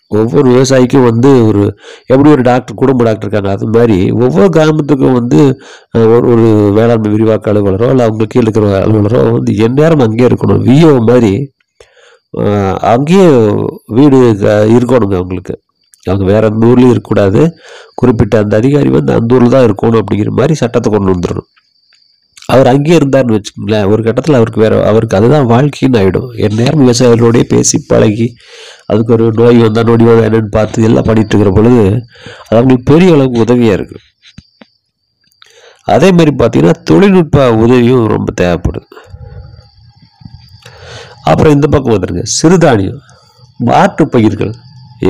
ஒவ்வொரு 0.07 0.49
விவசாயிக்கும் 0.49 1.03
வந்து 1.03 1.45
ஒரு 1.47 1.75
எப்படி 2.05 2.29
ஒரு 2.29 2.41
டாக்டர் 2.41 2.75
குடும்ப 2.75 3.03
டாக்டர் 3.03 3.29
இருக்காங்க 3.29 3.57
அது 3.57 3.79
மாதிரி 3.79 4.11
ஒவ்வொரு 4.11 4.45
கிராமத்துக்கும் 4.45 5.13
வந்து 5.13 5.59
ஒரு 5.93 6.11
ஒரு 6.11 6.71
வேளாண்மை 6.73 7.11
விரிவாக்க 7.11 7.53
அலுவலரோ 7.53 7.89
இல்லை 7.89 8.05
அவங்க 8.05 8.25
கீழே 8.27 8.45
இருக்கிற 8.47 8.85
அலுவலரோ 8.85 9.31
வந்து 9.31 9.55
எந்நேரம் 9.55 9.99
அங்கேயே 9.99 10.29
இருக்கணும். 10.29 10.63
விஓ 10.69 11.05
மாதிரி 11.05 11.53
அங்கேயே 12.79 13.53
வீடு 13.85 14.37
க- 14.41 14.65
இருக்கணுங்க 14.67 15.15
அவங்களுக்கு. 15.15 15.59
அவங்க 16.03 16.31
வேற 16.33 16.47
அந்த 16.47 16.67
ஊர்லேயும் 16.67 16.89
இருக்கக்கூடாது. 16.89 17.51
குறிப்பிட்ட 17.95 18.37
அந்த 18.37 18.57
அதிகாரி 18.57 18.89
வந்து 18.89 19.13
அந்த 19.13 19.35
ஊரில் 19.35 19.49
தான் 19.49 19.65
இருக்கணும் 19.65 20.01
அப்படிங்கிற 20.01 20.29
மாதிரி 20.29 20.53
சட்டத்தை 20.53 20.91
கொண்டு 20.91 21.11
வந்துடணும். 21.11 21.49
அவர் 22.53 22.67
அங்கேயே 22.67 22.97
இருந்தார்னு 22.97 23.35
வச்சுக்கோங்களேன். 23.35 23.87
ஒரு 23.91 24.01
கட்டத்தில் 24.03 24.35
அவருக்கு 24.35 24.59
வேற 24.61 24.73
அவருக்கு 24.89 25.17
அதுதான் 25.17 25.47
வாழ்க்கைன்னு 25.51 25.99
ஆகிடும் 26.01 26.27
என் 26.45 26.57
நேரம் 26.57 26.81
விவசாயிகளோடய 26.81 27.45
பேசி 27.53 27.77
பழகி 27.87 28.27
அதுக்கு 28.85 29.13
ஒரு 29.13 29.27
நோய் 29.35 29.57
வந்தால் 29.57 29.87
நோடி 29.89 30.03
வந்தால் 30.03 30.27
என்னென்னு 30.29 30.51
பார்த்து 30.57 30.83
எல்லாம் 30.83 31.07
பண்ணிட்டு 31.07 31.33
இருக்கிற 31.35 31.53
பொழுது 31.55 31.83
அது 32.47 32.57
அவங்களுக்கு 32.57 32.91
பெரிய 32.91 33.13
அளவுக்கு 33.13 33.43
உதவியாக 33.45 33.77
இருக்குது 33.79 34.03
அதே 35.95 36.11
மாதிரி 36.11 36.31
பார்த்தீங்கன்னா 36.37 36.75
தொழில்நுட்ப 36.83 37.39
உதவியும் 37.63 38.05
ரொம்ப 38.07 38.29
தேவைப்படுது. 38.41 38.87
அப்புறம் 41.29 41.53
இந்த 41.53 41.67
பக்கம் 41.67 41.93
வந்துருங்க. 41.95 42.23
சிறுதானியம் 42.37 43.01
மாற்று 43.57 44.05
பயிர்கள். 44.09 44.53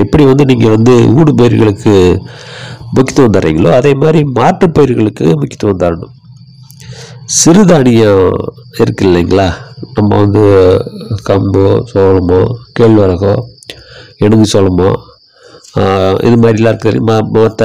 எப்படி 0.02 0.24
வந்து 0.26 0.46
நீங்கள் 0.46 0.74
வந்து 0.76 0.94
ஊடு 1.18 1.32
பயிர்களுக்கு 1.36 1.94
முக்கியத்துவம் 2.96 3.36
தர்றீங்களோ 3.38 3.72
அதே 3.72 3.94
மாதிரி 3.94 4.24
மாற்றுப் 4.24 4.74
பயிர்களுக்கு 4.74 5.26
முக்கியத்துவம் 5.42 5.82
தரணும். 5.84 6.14
சிறுதானியம் 7.34 8.26
இருக்கு 8.82 9.04
இல்லைங்களா? 9.08 9.46
நம்ம 9.96 10.10
வந்து 10.22 10.44
கம்போ 11.28 11.64
சோளமோ 11.92 12.40
கேழ்வரகோ 12.78 13.34
எடுங்கு 14.26 14.48
சோளமோ 14.54 14.90
இது 16.28 16.36
மாதிரிலாம் 16.44 16.74
இருக்கிற 16.74 17.00
ம 17.08 17.14
மற்ற 17.38 17.64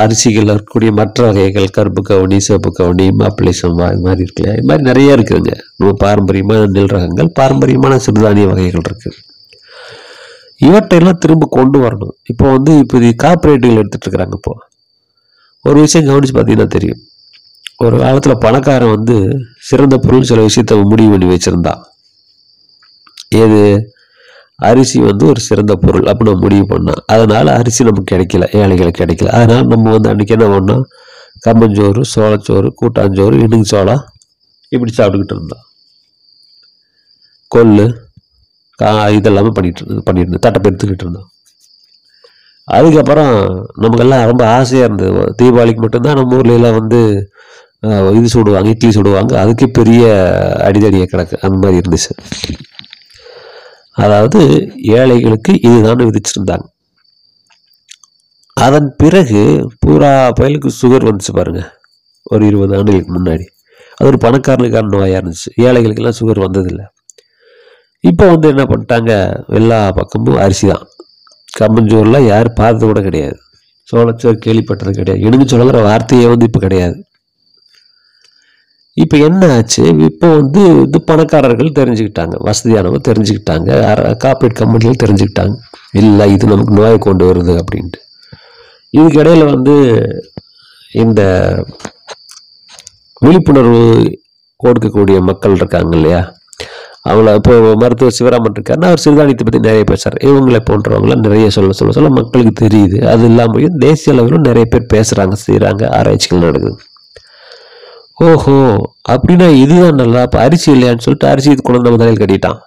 அரிசிகள் 0.00 0.50
இருக்கக்கூடிய 0.52 0.90
மற்ற 0.98 1.18
வகைகள் 1.28 1.68
கருப்பு 1.76 2.00
கவுனி 2.08 2.38
சிவப்பு 2.46 2.70
கவுனி 2.78 3.06
மாப்பிள்ளை 3.20 3.52
சம்பா 3.60 3.86
இது 3.94 4.02
மாதிரி 4.08 4.24
இருக்குல்ல 4.24 4.52
இது 4.58 4.66
மாதிரி 4.70 4.86
நிறைய 4.90 5.16
இருக்குதுங்க. 5.16 5.54
நம்ம 5.78 5.92
பாரம்பரியமான 6.04 6.66
நெல் 6.76 6.92
ரகங்கள் 6.96 7.30
பாரம்பரியமான 7.40 7.98
சிறுதானிய 8.06 8.46
வகைகள் 8.52 8.86
இருக்குது 8.88 9.18
இவற்றையெல்லாம் 10.68 11.20
திரும்ப 11.22 11.48
கொண்டு 11.58 11.78
வரணும். 11.86 12.14
இப்போ 12.32 12.44
வந்து 12.56 12.72
இப்போ 12.82 12.96
இது 13.00 13.08
கார்பரேட்டுகள் 13.24 13.80
இருக்கிறாங்க 13.82 14.36
இப்போ. 14.40 14.54
ஒரு 15.64 15.78
விஷயம் 15.86 16.08
கவனித்து 16.08 16.34
பார்த்தீங்கன்னா 16.36 16.72
தெரியும். 16.76 17.00
ஒரு 17.76 17.98
காலத்தில் 17.98 18.38
பணக்காரன் 18.38 18.94
வந்து 18.94 19.38
சிறந்த 19.60 19.96
பொருள் 19.96 20.22
சில 20.22 20.46
விஷயத்த 20.46 20.84
முடிவு 20.84 21.18
பண்ணி 21.18 21.34
வச்சுருந்தான். 21.34 21.82
ஏது? 23.28 23.92
அரிசி 24.56 25.00
வந்து 25.00 25.26
ஒரு 25.26 25.40
சிறந்த 25.40 25.74
பொருள் 25.74 26.06
அப்படி 26.06 26.30
நம்ம 26.30 26.46
முடிவு 26.46 26.78
பண்ணோம் 26.78 27.02
அதனால் 27.06 27.46
அரிசி 27.46 27.84
நமக்கு 27.84 28.16
கிடைக்கல 28.16 28.56
ஏழைகளுக்கு 28.56 29.04
கிடைக்கல. 29.04 29.26
அதனால் 29.26 29.66
நம்ம 29.66 29.90
வந்து 29.90 30.14
அன்றைக்கி 30.14 30.26
என்ன 30.26 30.60
பண்ணோம்? 30.60 30.82
கம்பஞ்சோறு 31.48 32.02
சோளச்சோறு 32.14 32.70
கூட்டாஞ்சோறு 32.80 33.32
இடுங்கு 33.32 33.64
சோளம் 33.64 34.04
இப்படி 34.68 34.92
சாப்பிட்டுக்கிட்டு 34.96 35.34
இருந்தோம் 35.34 35.64
கொள்ளு 37.48 38.04
கா 38.74 39.06
இதெல்லாமே 39.06 39.50
பண்ணிட்டு 39.50 39.84
இருந்து- 39.84 40.00
பண்ணிட்டு 40.00 40.30
இருந்தோம் 40.30 40.52
தட்டை 40.52 40.70
எடுத்துக்கிட்டு 40.70 41.00
இருந்தோம் 41.00 41.28
அதுக்கப்புறம் 42.64 43.66
நமக்கெல்லாம் 43.74 44.24
ரொம்ப 44.24 44.48
ஆசையாக 44.48 44.94
இருந்தது. 44.94 45.34
தீபாவளிக்கு 45.42 45.76
மட்டும்தான் 45.76 46.14
நம்ம 46.14 46.36
ஊர்ல 46.36 46.54
எல்லாம் 46.54 46.78
வந்து 46.78 47.30
இது 48.18 48.28
சுடுவாங்க 48.34 48.68
இட்லி 48.74 48.90
சுடுவாங்க. 48.98 49.32
அதுக்கே 49.42 49.66
பெரிய 49.78 50.02
அடிதடியாக 50.68 51.08
கிடக்கு 51.12 51.36
அந்த 51.46 51.56
மாதிரி 51.62 51.80
இருந்துச்சு. 51.82 52.12
அதாவது 54.04 54.70
ஏழைகளுக்கு 55.00 55.52
இதுதான் 55.62 56.08
விதிச்சிருந்தாங்க. 56.08 56.66
அதன் 58.56 58.94
பிறகு 58.96 59.68
பூரா 59.80 60.32
பயலுக்கு 60.38 60.68
சுகர் 60.80 61.08
வந்துச்சு 61.08 61.32
பாருங்க. 61.38 61.62
ஒரு 62.22 62.46
இருபது 62.46 62.76
ஆண்டுகளுக்கு 62.76 63.12
முன்னாடி. 63.18 63.44
அது 63.96 64.08
ஒரு 64.08 64.18
பணக்காரனுக்கான 64.24 64.90
நோயாக 64.94 65.18
இருந்துச்சு. 65.20 65.50
ஏழைகளுக்கெல்லாம் 65.66 66.18
சுகர் 66.20 66.44
வந்ததில்லை. 66.46 66.86
இப்போ 68.00 68.24
வந்து 68.28 68.48
என்ன 68.48 68.62
பண்ணிட்டாங்க? 68.62 69.12
எல்லா 69.60 69.90
பக்கமும் 69.92 70.36
அரிசி 70.36 70.66
தான் 70.66 70.84
கம்மஞ்சோரெலாம் 71.60 72.26
யாரும் 72.26 72.58
பார்த்தது 72.60 72.86
கூட 72.86 73.00
கிடையாது. 73.00 73.36
சோளச்சோறு 73.90 74.38
கேள்விப்பட்டது 74.46 74.90
கிடையாது. 74.90 75.20
எனக்கு 75.20 75.56
சொல்லுற 75.56 75.82
வார்த்தையே 75.82 76.26
வந்து 76.26 76.44
இப்போ 76.44 76.60
கிடையாது. 76.60 77.05
இப்போ 79.02 79.16
என்ன 79.28 79.48
ஆச்சு? 79.54 79.82
இப்போ 80.08 80.26
வந்து 80.38 80.60
இது 80.84 80.98
பணக்காரர்கள் 81.10 81.76
தெரிஞ்சுக்கிட்டாங்க. 81.78 82.34
வசதியானவங்க 82.48 83.00
தெரிஞ்சுக்கிட்டாங்க. 83.08 83.70
கார்பரேட் 84.24 84.60
கம்பெனிகள் 84.60 85.02
தெரிஞ்சுக்கிட்டாங்க. 85.04 85.56
இல்லை 86.02 86.26
இது 86.34 86.46
நமக்கு 86.52 86.78
நோயை 86.78 86.98
கொண்டு 87.08 87.24
வருது 87.30 87.54
அப்படின்ட்டு. 87.62 88.00
இதுக்கு 88.96 89.20
இடையில 89.22 89.44
வந்து 89.54 89.74
இந்த 91.04 91.20
விழிப்புணர்வு 93.24 93.82
கொடுக்கக்கூடிய 94.64 95.18
மக்கள் 95.28 95.58
இருக்காங்க 95.60 95.92
இல்லையா? 95.98 96.22
அவங்கள 97.10 97.32
இப்போ 97.38 97.54
மருத்துவர் 97.80 98.16
சிவராமன் 98.18 98.56
இருக்காருன்னா 98.56 98.88
அவர் 98.90 99.02
சிறுதானியத்தை 99.04 99.44
பற்றி 99.46 99.60
நிறைய 99.66 99.84
பேசுகிறார் 99.90 100.24
இவங்களை 100.28 100.60
போன்றவங்களாம் 100.68 101.24
நிறைய 101.26 101.48
சொல்ல 101.56 101.74
சொல்ல 101.78 101.92
சொல்ல 101.96 102.10
மக்களுக்கு 102.18 102.54
தெரியுது. 102.64 102.98
அது 103.12 103.24
இல்லாமல் 103.30 103.78
தேசிய 103.84 104.14
அளவிலும் 104.14 104.46
நிறைய 104.48 104.66
பேர் 104.72 104.92
பேசுகிறாங்க 104.94 105.36
செய்கிறாங்க 105.46 105.82
ஆராய்ச்சிகள் 105.98 106.46
நடக்குது. 106.48 106.76
ஓஹோ 108.18 108.56
அப்படின்னா 109.12 109.46
இதுதான் 109.62 110.00
நல்லா 110.02 110.20
அப்போ 110.26 110.38
அரிசி 110.46 110.68
இல்லையான்னு 110.74 111.04
சொல்லிட்டு 111.06 111.30
அரிசி 111.32 111.50
இது 111.54 111.62
கொண்டு 111.62 111.78
வந்து 111.78 111.88
நம்ம 111.90 112.00
தலையில் 112.02 112.22
கட்டிட்டான். 112.22 112.60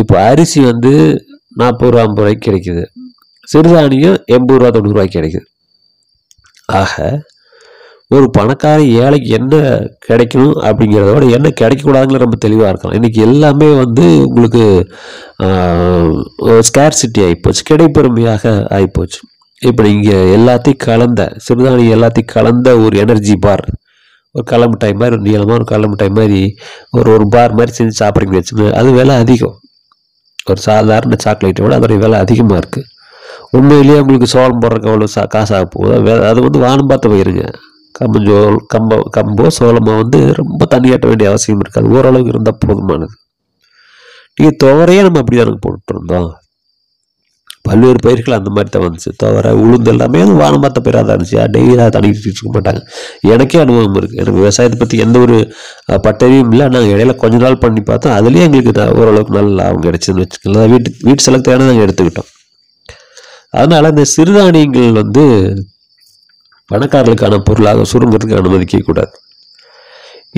இப்போ 0.00 0.14
அரிசி 0.30 0.58
வந்து 0.70 0.92
நாற்பது 1.60 1.90
ரூபா 1.92 2.02
ஐம்பது 2.06 2.22
ரூபாய்க்கு 2.22 2.46
கிடைக்குது. 2.48 2.82
சிறுதானியம் 3.48 4.18
எண்பது 4.36 4.58
ரூபா 4.60 4.70
தொண்ணூறு 4.74 4.94
ரூபாய்க்கு 4.96 5.18
கிடைக்குது. 5.18 5.46
ஆக 6.80 6.94
ஒரு 8.16 8.26
பணக்கார 8.36 8.78
ஏழைக்கு 9.02 9.28
என்ன 9.38 9.54
கிடைக்கணும் 10.06 10.54
அப்படிங்கிறத 10.68 11.10
விட 11.14 11.26
என்ன 11.36 11.48
கிடைக்கக்கூடாதுங்கிற 11.60 12.22
ரொம்ப 12.24 12.38
தெளிவாக 12.44 12.70
இருக்கலாம் 12.72 12.96
இன்றைக்கி 12.98 13.20
எல்லாமே 13.26 13.68
வந்து 13.82 14.04
உங்களுக்கு 14.28 14.62
ஸ்கேர்சிட்டி 16.68 17.20
ஆகிப்போச்சு 17.26 17.62
கிடைப்பெருமையாக 17.70 18.52
ஆகிப்போச்சு 18.76 19.20
இப்போ 19.62 19.82
நீங்கள் 19.88 20.30
எல்லாத்தையும் 20.38 20.82
கலந்த 20.88 21.22
சிறுதானியம் 21.46 21.96
எல்லாத்தையும் 21.98 22.32
கலந்த 22.36 22.68
ஒரு 22.84 22.96
எனர்ஜி 23.04 23.36
பார் 23.46 23.64
ஒரு 24.34 24.44
கடலை 24.50 24.66
மிட்டாய் 24.72 24.98
மாதிரி 25.00 25.14
ஒரு 25.16 25.24
நீளமாக 25.28 25.56
ஒரு 25.58 25.66
கடலை 25.70 25.88
மிட்டாய் 25.92 26.16
மாதிரி 26.18 26.40
ஒரு 26.98 27.08
ஒரு 27.14 27.24
பார் 27.34 27.56
மாதிரி 27.58 27.72
செஞ்சு 27.78 27.94
சாப்பிட்றீங்கன்னு 28.02 28.40
வச்சுக்கோங்க. 28.40 28.74
அது 28.80 28.90
விலை 28.98 29.14
அதிகம். 29.24 29.56
ஒரு 30.50 30.60
சாதாரண 30.68 31.16
சாக்லேட்டை 31.24 31.62
விட 31.64 31.74
அதோடைய 31.78 32.00
விலை 32.04 32.18
அதிகமாக 32.24 32.60
இருக்குது 32.62 32.88
உண்மையிலேயே 33.56 34.00
உங்களுக்கு 34.02 34.28
சோளம் 34.34 34.60
போடுறதுக்கு 34.62 34.90
அவ்வளோ 34.90 35.08
சா 35.14 35.22
காசாக 35.34 35.64
போகுது. 35.74 36.12
அது 36.30 36.38
வந்து 36.46 36.58
வானம் 36.66 36.90
பார்த்து 36.90 37.12
போயிருங்க. 37.12 37.44
கம்பஞ்சோல் 37.94 38.58
கம்போ 38.74 38.96
கம்போ 39.16 39.46
சோளமோ 39.58 39.94
வந்து 40.02 40.18
ரொம்ப 40.40 40.66
தண்ணி 40.74 40.88
கட்ட 40.90 41.06
வேண்டிய 41.10 41.30
அவசியம் 41.32 41.62
இருக்காது. 41.64 41.88
ஓரளவுக்கு 41.96 42.32
இருந்தால் 42.34 42.60
போதுமானது. 42.64 43.14
நீங்கள் 44.38 44.58
துவரையே 44.62 45.00
நம்ம 45.06 45.20
அப்படி 45.22 45.38
தானே 45.40 45.56
போட்டுட்டு 45.64 45.92
இருந்தோம். 45.94 46.30
பல்வேறு 47.68 47.98
பயிர்கள் 48.04 48.36
அந்த 48.38 48.50
மாதிரி 48.56 48.70
தான் 48.74 48.84
வந்துச்சு. 48.84 49.10
தவிர 49.22 49.52
உளுந்து 49.62 49.90
எல்லாமே 49.92 50.20
அது 50.24 50.34
வானம் 50.42 50.64
பயிராக 50.86 51.02
தான் 51.08 51.16
இருந்துச்சு. 51.16 51.38
டெய்லி 51.54 51.72
அதை 51.76 51.90
தடுக்கிட்டு 51.96 52.28
இருக்க 52.30 52.52
மாட்டாங்க. 52.56 52.80
எனக்கே 53.32 53.60
அனுபவம் 53.64 53.98
இருக்குது 54.00 54.20
எனக்கு 54.22 54.38
விவசாயத்தை 54.42 54.78
பற்றி 54.82 54.98
எந்த 55.06 55.16
ஒரு 55.26 55.36
பட்டறியும் 55.88 56.04
பட்டறிவும் 56.06 56.52
இல்லை. 56.54 56.66
நாங்கள் 56.74 56.92
இடையில 56.94 57.14
கொஞ்ச 57.22 57.36
நாள் 57.44 57.62
பண்ணி 57.64 57.82
பார்த்தோம் 57.90 58.16
அதுலேயே 58.18 58.46
எங்களுக்கு 58.48 58.86
ஓரளவுக்கு 59.00 59.36
நல்ல 59.38 59.50
லாபம் 59.60 59.86
கிடைச்சதுன்னு 59.86 60.24
வச்சுக்கலாம் 60.24 60.70
வீட்டு 60.74 60.90
வீட்டு 61.08 61.24
செலவு 61.26 61.70
நாங்கள் 61.70 61.86
எடுத்துக்கிட்டோம். 61.86 62.30
அதனால் 63.60 63.92
இந்த 63.94 64.04
சிறுதானியங்கள் 64.14 64.98
வந்து 65.02 65.24
பணக்காரர்களுக்கான 66.72 67.38
பொருளாக 67.46 67.84
சுருங்கிறதுக்கு 67.92 68.38
அனுமதிக்க 68.40 68.78
கூடாது. 68.88 69.12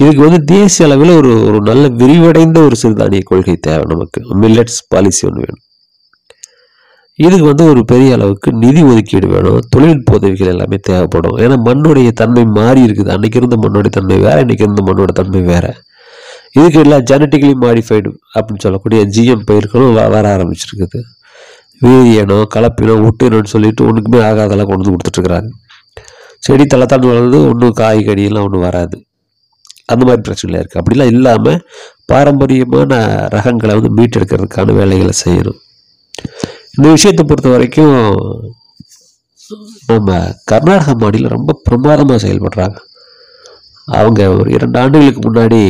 இதுக்கு 0.01 0.23
வந்து 0.27 0.39
தேசிய 0.53 0.87
அளவில் 0.87 1.11
ஒரு 1.21 1.33
ஒரு 1.49 1.59
நல்ல 1.71 1.85
விரிவடைந்த 2.01 2.59
ஒரு 2.69 2.77
சிறுதானிய 2.83 3.23
கொள்கை 3.31 3.57
தேவை 3.67 3.85
நமக்கு. 3.93 4.21
மில்லட்ஸ் 4.43 4.81
பாலிசி 4.93 5.23
ஒன்று 5.29 5.43
வேணும். 5.45 5.65
இதுக்கு 7.15 7.45
வந்து 7.45 7.65
ஒரு 7.65 7.85
பெரிய 7.85 8.15
அளவுக்கு 8.15 8.53
நிதி 8.53 8.83
ஒதுக்கீடு 8.83 9.27
வேணும் 9.27 9.61
தொழில்நுட்ப 9.69 10.15
உதவிகள் 10.15 10.47
எல்லாமே 10.47 10.77
தேவைப்படும். 10.83 11.37
ஏன்னா 11.37 11.69
மண்ணுடைய 11.69 12.11
தன்மை 12.11 12.45
மாறி 12.45 12.83
இருக்குது. 12.83 13.09
அன்னைக்கு 13.09 13.41
இருந்த 13.43 13.69
மண்ணுடைய 13.69 13.85
தன்மை 13.85 14.19
வேற 14.19 14.41
இன்னைக்கு 14.41 14.65
இருந்த 14.65 14.93
மண்ணோட 14.93 15.05
தன்மை 15.05 15.41
வேற. 15.41 15.77
இதுக்கு 16.53 16.81
எல்லாம் 16.81 17.05
ஜெனட்டிக்கலி 17.11 17.53
மாடிஃபைடு 17.61 18.15
அப்படின்னு 18.35 18.59
சொல்லக்கூடிய 18.59 19.07
ஜிஎம் 19.07 19.43
பயிர்களும் 19.45 19.97
வ- 19.97 20.11
வர 20.11 20.37
ஆரம்பிச்சிருக்குது. 20.37 21.03
வீரியனம் 21.83 22.45
கலப்பினம் 22.55 23.09
ஒட்டினம்னு 23.09 23.45
சொல்லிட்டு 23.45 23.85
ஒன்றுக்குமே 23.85 24.17
ஆகாதெல்லாம் 24.17 24.65
கொண்டு 24.65 24.91
வந்து 24.91 24.97
கொடுத்துட்ருக்குறாங்க. 24.97 25.49
செடி 26.39 26.67
தலைத்தாண்டு 26.67 27.07
வளர்ந்து 27.07 27.49
ஒன்றும் 27.49 27.73
காய் 27.73 27.99
கடியெல்லாம் 27.99 28.43
ஒன்றும் 28.43 28.61
வராது. 28.61 29.05
அந்த 29.85 30.05
மாதிரி 30.05 30.23
பிரச்சனை 30.23 30.61
இருக்குது 30.61 30.81
அப்படிலாம் 30.81 31.07
இல்லாமல் 31.07 31.67
பாரம்பரியமான 32.05 33.29
ரகங்களை 33.31 33.81
வந்து 33.81 34.03
மீட்டெடுக்கிறதுக்கான 34.03 34.73
வேலைகளை 34.73 35.11
செய்யணும். 35.25 35.59
இந்த 36.77 36.89
விஷயத்தை 36.97 37.23
பொறுத்த 37.25 37.49
வரைக்கும் 37.55 37.97
நம்ம 39.91 40.19
கர்நாடக 40.51 40.95
மாநிலம் 41.03 41.35
ரொம்ப 41.37 41.57
பிரமாதமாக 41.67 42.19
செயல்படுறாங்க. 42.25 42.77
அவங்க 43.99 44.21
ஒரு 44.39 44.49
இரண்டு 44.57 44.79
ஆண்டுகளுக்கு 44.83 45.21
முன்னாடி 45.27 45.61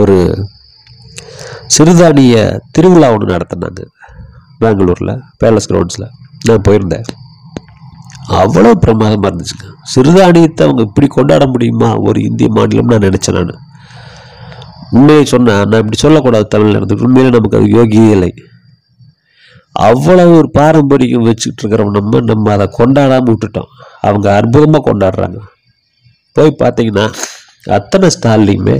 ஒரு 0.00 0.16
சிறுதானிய 1.76 2.34
திருவிழா 2.76 3.08
ஒன்று 3.14 3.32
நடத்தினாங்க 3.34 3.82
பெங்களூரில் 4.62 5.14
பேலஸ் 5.40 5.70
கிரவுண்ட்ஸில். 5.70 6.08
நான் 6.48 6.66
போயிருந்தேன். 6.68 7.06
அவ்வளோ 8.42 8.70
பிரமாதமாக 8.84 9.30
இருந்துச்சுங்க. 9.30 9.68
சிறுதானியத்தை 9.94 10.62
அவங்க 10.66 10.82
இப்படி 10.88 11.08
கொண்டாட 11.16 11.44
முடியுமா? 11.54 11.90
ஒரு 12.08 12.18
இந்திய 12.28 12.48
மாநிலம் 12.56 12.92
நான் 12.92 13.06
நினச்சேன் 13.08 13.38
நான். 13.38 13.64
உண்மையை 14.96 15.24
சொன்னேன் 15.34 15.64
நான் 15.70 15.82
இப்படி 15.82 15.98
சொல்லக்கூடாது 16.04 16.46
தமிழில் 16.54 16.78
இருந்து 16.78 17.04
உண்மையிலே 17.06 17.34
நமக்கு 17.36 17.58
அது 17.58 17.76
யோகியே 17.78 18.10
இல்லை. 18.16 18.30
அவ்வளவு 19.86 20.36
ஒரு 20.36 20.50
பாரம்பரியம் 20.50 21.22
வச்சுக்கிட்டு 21.22 21.62
இருக்கிறோம் 21.62 21.94
நம்ம 21.96 22.20
நம்ம 22.20 22.52
அதை 22.52 22.66
கொண்டாடாமல் 22.78 23.30
விட்டுட்டோம். 23.30 23.70
அவங்க 24.00 24.26
அற்புதமாக 24.34 24.82
கொண்டாடுறாங்க. 24.86 25.38
போய் 26.32 26.56
பார்த்தீங்கன்னா 26.58 27.06
அத்தனை 27.66 28.08
ஸ்டால்லையுமே 28.16 28.76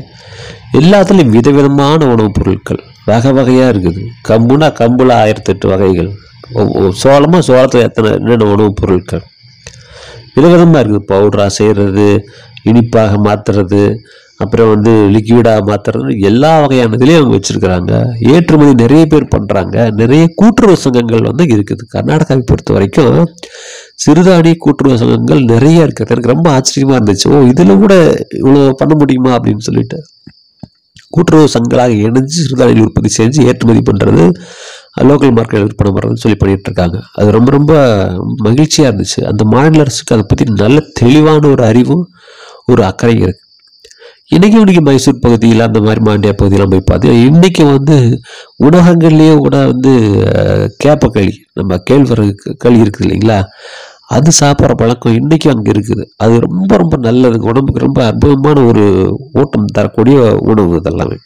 எல்லாத்துலேயும் 0.72 1.34
விதவிதமான 1.36 2.06
உணவுப் 2.06 2.34
பொருட்கள் 2.34 2.80
வகை 3.04 3.32
வகையாக 3.32 3.78
இருக்குது. 3.78 4.02
கம்புனா 4.28 4.68
கம்புல 4.80 5.12
ஆயிரத்தெட்டு 5.22 5.66
வகைகள். 5.72 6.10
சோளமாக 6.92 7.42
சோளத்தில் 7.48 7.86
எத்தனை 7.88 8.10
என்னென்ன 8.10 8.50
உணவுப் 8.50 8.76
பொருட்கள்? 8.76 9.24
விதவிதமாக 10.34 10.82
இருக்குது. 10.84 11.08
பவுடராக 11.08 11.46
செய்கிறது 11.46 12.06
இனிப்பாக 12.62 13.16
மாற்றுறது 13.24 13.82
அப்புறம் 14.42 14.68
வந்து 14.72 14.92
லிக்விடாக 15.14 15.60
மாற்றுறது 15.68 16.10
எல்லா 16.28 16.50
வகையான 16.62 16.96
இதுலேயும் 16.96 17.20
அவங்க 17.20 17.34
வச்சுருக்கிறாங்க. 17.36 17.92
ஏற்றுமதி 18.34 18.74
நிறைய 18.82 19.04
பேர் 19.12 19.32
பண்ணுறாங்க 19.34 19.76
நிறைய 20.00 20.24
கூட்டுறவு 20.40 20.76
சங்கங்கள் 20.84 21.24
வந்து 21.30 21.44
இருக்குது. 21.54 21.84
கர்நாடகாவை 21.94 22.44
பொறுத்த 22.50 22.76
வரைக்கும் 22.76 23.16
சிறுதானிய 24.04 24.56
கூட்டுறவு 24.66 25.00
சங்கங்கள் 25.02 25.42
நிறைய 25.54 25.86
இருக்குது. 25.86 26.12
எனக்கு 26.14 26.32
ரொம்ப 26.34 26.48
ஆச்சரியமாக 26.58 26.98
இருந்துச்சு. 26.98 27.26
ஓ 27.34 27.40
இதில் 27.52 27.80
கூட 27.84 27.94
இவ்வளோ 28.42 28.62
பண்ண 28.82 28.94
முடியுமா 29.02 29.32
அப்படின்னு 29.38 29.66
சொல்லிட்டு. 29.68 29.98
கூட்டுறவு 31.16 31.50
சங்கங்களாக 31.52 31.92
இணைஞ்சு 32.06 32.38
சிறுதானிய 32.38 32.86
உற்பத்தி 32.86 33.10
செஞ்சு 33.18 33.40
ஏற்றுமதி 33.50 33.82
பண்ணுறது 33.90 34.24
லோக்கல் 35.08 35.34
மார்க்கெட் 35.36 35.64
விற்பனை 35.66 35.90
பண்ணுறதுன்னு 35.94 36.24
சொல்லி 36.24 36.38
பண்ணிட்டு 36.40 36.68
இருக்காங்க 36.70 36.98
அது 37.18 37.28
ரொம்ப 37.38 37.50
ரொம்ப 37.56 37.72
மகிழ்ச்சியாக 38.46 38.90
இருந்துச்சு. 38.90 39.20
அந்த 39.30 39.42
மாநில 39.54 39.84
அரசுக்கு 39.86 40.14
அதை 40.16 40.26
பற்றி 40.30 40.46
நல்ல 40.64 40.78
தெளிவான 41.00 41.42
ஒரு 41.54 41.64
அறிவும் 41.72 42.04
ஒரு 42.72 42.82
அக்கறையும் 42.90 43.26
இருக்குது 43.26 43.46
இன்றைக்கும் 44.30 44.62
இன்னைக்கு 44.62 44.82
மைசூர் 44.86 45.22
பகுதியில் 45.24 45.64
அந்த 45.66 45.78
மாதிரி 45.84 46.00
மாண்டியா 46.06 46.32
பகுதியெலாம் 46.40 46.72
போய் 46.72 46.82
பார்த்தீங்கன்னா 46.88 47.22
இன்றைக்கி 47.28 47.62
வந்து 47.68 47.94
உணவகங்கள்லேயே 48.64 49.34
கூட 49.44 49.56
வந்து 49.70 49.92
கேப்ப 50.82 51.08
களி 51.14 51.32
நம்ம 51.58 51.78
கேழ்வரகு 51.88 52.52
களி 52.64 52.78
இருக்குது 52.84 53.04
இல்லைங்களா? 53.06 53.38
அது 54.16 54.32
சாப்பிட்ற 54.40 54.74
பழக்கம் 54.82 55.16
இன்றைக்கும் 55.20 55.52
அங்கே 55.54 55.70
இருக்குது. 55.74 56.04
அது 56.24 56.34
ரொம்ப 56.46 56.70
ரொம்ப 56.82 56.96
நல்லது. 57.06 57.38
உடம்புக்கு 57.50 57.84
ரொம்ப 57.86 58.02
அற்புதமான 58.10 58.66
ஒரு 58.70 58.84
ஊட்டம் 59.40 59.72
தரக்கூடிய 59.78 60.18
உணவு 60.50 60.76
இதெல்லாமே. 60.80 61.18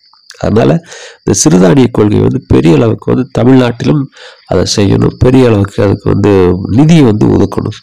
அதனால் 0.45 0.75
இந்த 1.23 1.35
சிறுதானிய 1.43 1.89
கொள்கை 1.99 2.21
வந்து 2.21 2.43
பெரிய 2.55 2.79
அளவுக்கு 2.81 3.13
வந்து 3.15 3.27
தமிழ்நாட்டிலும் 3.39 4.05
அதை 4.53 4.65
செய்யணும். 4.77 5.17
பெரிய 5.25 5.49
அளவுக்கு 5.51 5.81
அதுக்கு 5.89 6.09
வந்து 6.15 6.35
நிதியை 6.79 7.05
வந்து 7.11 7.27
ஒதுக்கணும். 7.37 7.79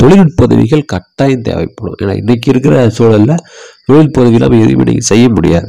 தொழில்நுட்ப 0.00 0.46
உதவிகள் 0.46 0.90
கட்டாயம் 0.92 1.44
தேவைப்படும். 1.48 1.98
ஏன்னா 2.02 2.14
இன்றைக்கி 2.20 2.48
இருக்கிற 2.52 2.76
சூழலில் 2.96 3.42
தொழில்நுட்ப 3.86 4.22
உதவி 4.22 4.38
இல்லாமல் 4.38 4.62
எதுவுமே 4.64 4.86
நீங்கள் 4.90 5.10
செய்ய 5.12 5.26
முடியாது. 5.36 5.68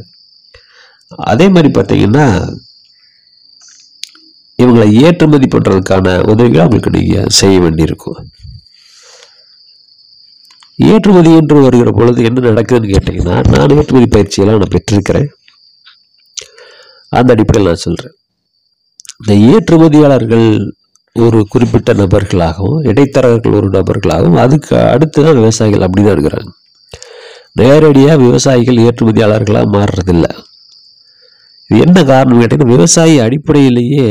அதே 1.32 1.46
மாதிரி 1.54 1.68
பார்த்தீங்கன்னா 1.76 2.26
இவங்களை 4.62 4.86
ஏற்றுமதி 5.06 5.46
பண்ணுறதுக்கான 5.54 6.06
உதவிகளை 6.32 6.62
அவங்களுக்கு 6.64 6.96
நீங்கள் 6.98 7.32
செய்ய 7.40 7.56
வேண்டியிருக்கும். 7.64 8.20
ஏற்றுமதி 10.90 11.30
என்று 11.40 11.62
வருகிற 11.66 11.90
பொழுது 11.98 12.26
என்ன 12.28 12.42
நடக்குதுன்னு 12.48 12.92
கேட்டிங்கன்னா 12.94 13.36
நான் 13.52 13.74
ஏற்றுமதி 13.76 14.08
பயிற்சியெல்லாம் 14.14 14.60
நான் 14.62 14.74
பெற்றிருக்கிறேன். 14.74 15.28
அந்த 17.18 17.34
அடிப்படையில் 17.34 17.70
நான் 17.70 17.84
சொல்கிறேன் 17.86 18.14
இந்த 19.20 19.34
ஏற்றுமதியாளர்கள் 19.52 20.48
ஒரு 21.26 21.38
குறிப்பிட்ட 21.52 21.92
நபர்களாகவும் 22.00 22.80
இடைத்தரகர்கள் 22.90 23.56
ஒரு 23.60 23.68
நபர்களாகவும் 23.76 24.40
அதுக்கு 24.44 24.74
அடுத்து 24.92 25.18
தான் 25.26 25.38
விவசாயிகள் 25.40 25.84
அப்படி 25.86 26.02
தான் 26.02 26.16
இருக்கிறாங்க. 26.16 26.50
நேரடியாக 27.60 28.22
விவசாயிகள் 28.26 28.82
ஏற்றுமதியாளர்களாக 28.86 29.68
மாறுறதில்ல. 29.76 30.26
இது 31.70 31.80
என்ன 31.86 31.98
காரணம் 32.10 32.40
கேட்டீங்கன்னா 32.40 32.74
விவசாயி 32.76 33.16
அடிப்படையிலேயே 33.26 34.06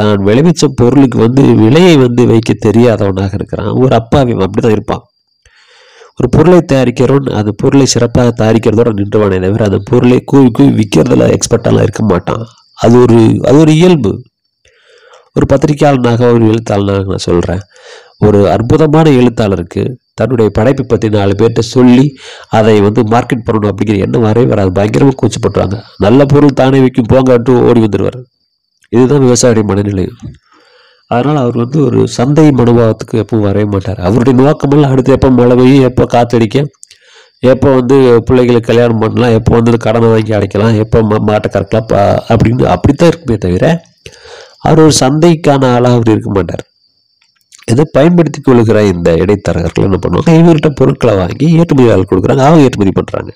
தான் 0.00 0.22
விளைவிச்ச 0.26 0.64
பொருளுக்கு 0.80 1.18
வந்து 1.24 1.42
விலையை 1.64 1.94
வந்து 2.04 2.22
வைக்க 2.30 2.52
தெரியாதவனாக 2.66 3.34
இருக்கிறான். 3.38 3.72
ஒரு 3.82 3.92
அப்பாவி 4.00 4.32
அப்படி 4.46 4.62
தான் 4.66 4.76
இருப்பான். 4.76 5.02
ஒரு 6.18 6.28
பொருளை 6.34 6.60
தயாரிக்கிறவன் 6.72 7.26
அந்த 7.38 7.50
பொருளை 7.62 7.86
சிறப்பாக 7.94 8.30
தயாரிக்கிறதோட 8.38 8.90
நின்றுவானே 9.00 9.38
தவிர 9.44 9.64
அந்த 9.70 9.80
பொருளை 9.90 10.18
கூவி 10.30 10.48
கூவி 10.58 10.72
விற்கிறதுல 10.78 11.26
எக்ஸ்பர்ட்டெல்லாம் 11.36 11.86
இருக்க 11.86 12.02
மாட்டான். 12.12 12.44
அது 12.84 12.94
ஒரு 13.04 13.18
அது 13.48 13.58
ஒரு 13.64 13.72
இயல்பு. 13.80 14.12
ஒரு 15.36 15.46
பத்திரிகையாளனாக 15.46 16.32
ஒரு 16.32 16.44
எழுத்தாளனாக 16.46 17.04
நான் 17.04 17.26
சொல்கிறேன் 17.26 17.62
ஒரு 18.18 18.50
அற்புதமான 18.50 19.10
எழுத்தாளருக்கு 19.10 19.82
தன்னுடைய 20.14 20.50
படைப்பை 20.50 20.84
பற்றி 20.84 21.08
நாலு 21.08 21.32
பேர்கிட்ட 21.38 21.62
சொல்லி 21.68 22.04
அதை 22.50 22.80
வந்து 22.80 23.00
மார்க்கெட் 23.10 23.44
பண்ணணும் 23.46 23.70
அப்படிங்கிற 23.70 23.98
எண்ணம் 23.98 24.20
வரவே 24.20 24.46
வராது. 24.46 24.70
பயங்கரமாக 24.72 25.16
கூச்சப்படுறாங்க 25.16 25.76
நல்ல 25.98 26.24
பொருள் 26.24 26.54
தானே 26.54 26.80
விற்கும் 26.80 27.10
போங்கட்டு 27.12 27.54
ஓடி 27.62 27.80
வந்துடுவார் 27.80 28.18
இதுதான் 28.92 29.24
விவசாயியுடைய 29.24 29.64
மனநிலை. 29.64 30.06
அதனால் 31.10 31.36
அவர் 31.36 31.56
வந்து 31.56 31.84
ஒரு 31.84 32.08
சந்தை 32.08 32.44
மனோபாவத்துக்கு 32.50 33.20
எப்பவும் 33.22 33.46
வரவே 33.48 33.64
மாட்டார். 33.64 34.00
அவருடைய 34.00 34.34
நோக்கமெல்லாம் 34.40 34.90
அடுத்து 34.90 35.12
எப்போ 35.12 35.30
மழை 35.30 35.56
பெய்யும் 35.56 35.84
எப்போ 35.84 36.06
காத்தடிக்க 36.14 36.58
எப்போ 37.42 37.68
வந்து 37.74 37.96
பிள்ளைகளுக்கு 38.24 38.70
கல்யாணம் 38.70 38.98
பண்ணலாம் 38.98 39.30
எப்போ 39.30 39.52
வந்து 39.54 39.78
கடனை 39.78 40.08
வாங்கி 40.08 40.32
அடைக்கலாம் 40.32 40.76
எப்போ 40.76 40.98
மா- 41.02 41.24
மாட்டை 41.26 41.48
கறக்கலாம் 41.50 41.88
பா- 41.92 42.18
அப்படின்னு 42.28 42.64
அப்படித்தான் 42.66 43.08
இருக்குமே 43.08 43.36
தவிர 43.38 43.66
அவர் 44.66 44.82
ஒரு 44.86 44.94
சந்தைக்கான 45.02 45.70
ஆளாக 45.76 45.96
அவர் 45.98 46.12
இருக்க 46.14 46.30
மாட்டார். 46.36 46.64
இதை 47.72 47.84
பயன்படுத்தி 47.96 48.40
கொள்கிற 48.40 48.78
இந்த 48.92 49.10
இடைத்தரகர்கள் 49.22 49.86
என்ன 49.88 49.98
பண்ணுவாங்க? 50.04 50.32
இவர்கிட்ட 50.40 50.70
பொருட்களை 50.80 51.14
வாங்கி 51.22 51.46
ஏற்றுமதியாளர் 51.60 52.10
கொடுக்குறாங்க. 52.10 52.42
அவங்க 52.48 52.66
ஏற்றுமதி 52.66 52.94
பண்ணுறாங்க 52.98 53.32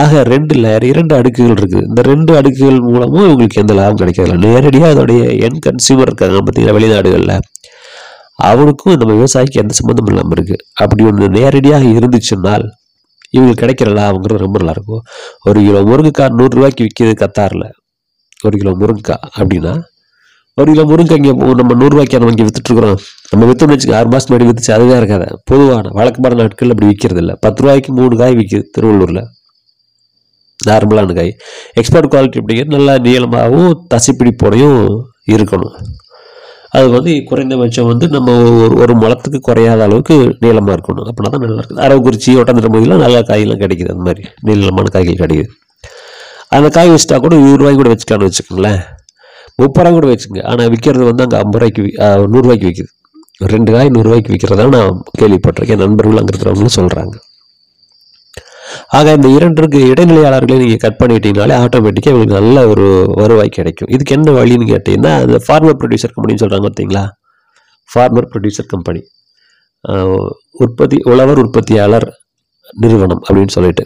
ஆக 0.00 0.20
ரெண்டு 0.32 0.54
லேயர் 0.62 0.84
இரண்டு 0.90 1.12
அடுக்குகள் 1.16 1.58
இருக்குது. 1.60 1.86
இந்த 1.88 2.02
ரெண்டு 2.10 2.32
அடுக்குகள் 2.38 2.78
மூலமும் 2.86 3.24
இவங்களுக்கு 3.26 3.60
எந்த 3.62 3.72
லாபம் 3.78 3.98
கிடைக்கிறதில்ல. 4.00 4.38
நேரடியாக 4.46 4.92
அதோடைய 4.94 5.22
என் 5.46 5.58
கன்சியூமர் 5.66 6.10
இருக்காங்க 6.10 6.38
பார்த்தீங்கன்னா 6.38 6.76
வெளிநாடுகளில். 6.78 7.34
அவனுக்கும் 8.50 8.96
நம்ம 9.00 9.16
விவசாயிக்கு 9.18 9.60
எந்த 9.62 9.74
சம்மந்தமும் 9.78 10.12
இல்லாமல் 10.12 10.36
இருக்குது 10.36 10.64
அப்படி 10.84 11.02
ஒன்று 11.10 11.28
நேரடியாக 11.38 11.84
இருந்துச்சுன்னால் 11.98 12.64
இவங்களுக்கு 13.34 13.62
கிடைக்கிற 13.62 13.90
லாபங்கிறது 13.98 14.44
ரொம்ப 14.46 14.58
நல்லா 14.60 14.74
இருக்கும். 14.76 15.02
ஒரு 15.48 15.58
கிலோ 15.66 15.82
முருங்கைக்காய் 15.90 16.34
நூறுரூவாய்க்கு 16.38 16.86
விற்கிது 16.86 17.12
கத்தாரில். 17.22 17.68
ஒரு 18.46 18.56
கிலோ 18.62 18.72
முருங்கைக்காய் 18.82 19.24
அப்படின்னா 19.38 19.74
ஒரு 20.60 20.70
கிலோ 20.72 20.82
முருங்கை 20.88 21.16
இங்கே 21.18 21.32
நம்ம 21.58 21.74
நூறுரூவாய்க்கு 21.80 22.18
நம்ம 22.22 22.32
இங்கே 22.32 22.46
வித்துட்ருக்குறோம் 22.46 22.98
நம்ம 23.30 23.46
விற்றோம்னு 23.48 23.74
வச்சுக்க 23.74 23.94
ஆறு 23.98 24.08
மாதம் 24.12 24.28
முன்னாடி 24.30 24.48
வித்துச்சு 24.48 24.72
அதுதான் 24.76 25.00
இருக்காது. 25.02 25.26
பொதுவான 25.50 25.92
வழக்கமான 25.98 26.36
நாட்கள் 26.40 26.72
அப்படி 26.72 26.88
விற்கிறது 26.90 27.20
இல்லை 27.22 27.34
பத்து 27.44 27.62
ரூபாய்க்கு 27.62 27.92
மூணு 27.98 28.14
காய் 28.20 28.36
விற்கிது 28.38 28.66
திருவள்ளூரில். 28.76 29.22
நார்மலான 30.60 31.14
காய். 31.18 31.32
எக்ஸ்போர்ட் 31.80 32.10
குவாலிட்டி 32.12 32.40
அப்படிங்கிறது 32.40 32.76
நல்லா 32.76 32.94
நீளமாகவும் 33.06 33.72
தசிப்பிடிப்போடையும் 33.94 34.78
இருக்கணும். 35.34 35.74
அது 36.76 36.86
வந்து 36.96 37.12
குறைந்தபட்சம் 37.30 37.90
வந்து 37.92 38.06
நம்ம 38.16 38.36
ஒரு 38.64 38.74
ஒரு 38.82 38.92
முளத்துக்கு 39.02 39.40
குறையாத 39.48 39.82
அளவுக்கு 39.88 40.16
நீளமாக 40.44 40.76
இருக்கணும். 40.76 41.08
அப்படின்னா 41.10 41.32
தான் 41.34 41.44
நல்லா 41.46 41.60
இருக்குது. 41.62 41.82
அரவக்குறிச்சி 41.86 42.30
ஒட்டந்திர 42.42 42.68
பகுதியில் 42.74 43.02
நல்ல 43.06 43.18
காயெல்லாம் 43.30 43.62
கிடைக்குது. 43.64 43.92
அந்த 43.94 44.04
மாதிரி 44.08 44.24
நீளமான 44.48 44.92
காய்கள் 44.96 45.22
கிடைக்குது. 45.24 45.50
அந்த 46.56 46.68
காய் 46.76 46.92
வச்சுட்டா 46.94 47.18
கூட 47.26 47.34
இருபது 47.42 47.60
ரூபாய்க்கு 47.60 47.82
கூட 47.82 47.90
வச்சுக்கலான்னு 47.94 48.28
வச்சுக்கோங்களேன். 48.30 48.82
முப்பது 49.58 49.84
ரூபா 49.84 49.92
கூட 49.96 50.06
வச்சுங்க 50.12 50.40
ஆனால் 50.50 50.70
விற்கிறது 50.72 51.04
வந்து 51.10 51.24
அங்கே 51.26 51.38
ஐம்பது 51.42 51.60
ரூபாய்க்கு 51.60 51.82
நூறுரூவாய்க்கு 52.34 52.68
விற்கிது 52.70 52.90
ரெண்டு 53.54 53.70
காய் 53.74 53.92
நூறுரூவாய்க்கு 53.96 54.32
விற்கிறதா 54.34 54.64
நான் 54.76 54.98
கேள்விப்பட்டிருக்கேன். 55.20 55.82
நண்பர்கள் 55.84 56.20
அங்கே 56.20 56.32
இருக்கிறவங்களும் 56.32 56.76
சொல்கிறாங்க 56.78 57.14
ஆக 58.96 59.12
இந்த 59.18 59.28
இரண்டுக்கு 59.36 59.78
இடைநிலையாளர்களை 59.92 60.56
நீங்கள் 60.62 60.82
கட் 60.84 60.98
பண்ணிட்டீங்கனாலே 61.00 61.54
ஆட்டோமேட்டிக்காக 61.62 62.14
உங்களுக்கு 62.16 62.38
நல்ல 62.40 62.56
ஒரு 62.72 62.86
வருவாய் 63.20 63.56
கிடைக்கும். 63.56 63.90
இதுக்கு 63.94 64.14
என்ன 64.16 64.32
வழின்னு 64.38 64.66
கேட்டிங்கன்னா 64.72 65.12
அந்த 65.24 65.38
ஃபார்மர் 65.46 65.78
ப்ரொடியூசர் 65.80 66.14
கம்பெனின்னு 66.14 66.42
சொல்கிறாங்க 66.42 66.64
பார்த்தீங்களா 66.66 67.04
ஃபார்மர் 67.88 68.28
ப்ரொடியூசர் 68.32 68.70
கம்பெனி 68.74 69.02
உற்பத்தி 70.64 70.98
உழவர் 71.12 71.40
உற்பத்தியாளர் 71.44 72.08
நிறுவனம் 72.82 73.22
அப்படின்னு 73.26 73.54
சொல்லிட்டு. 73.56 73.84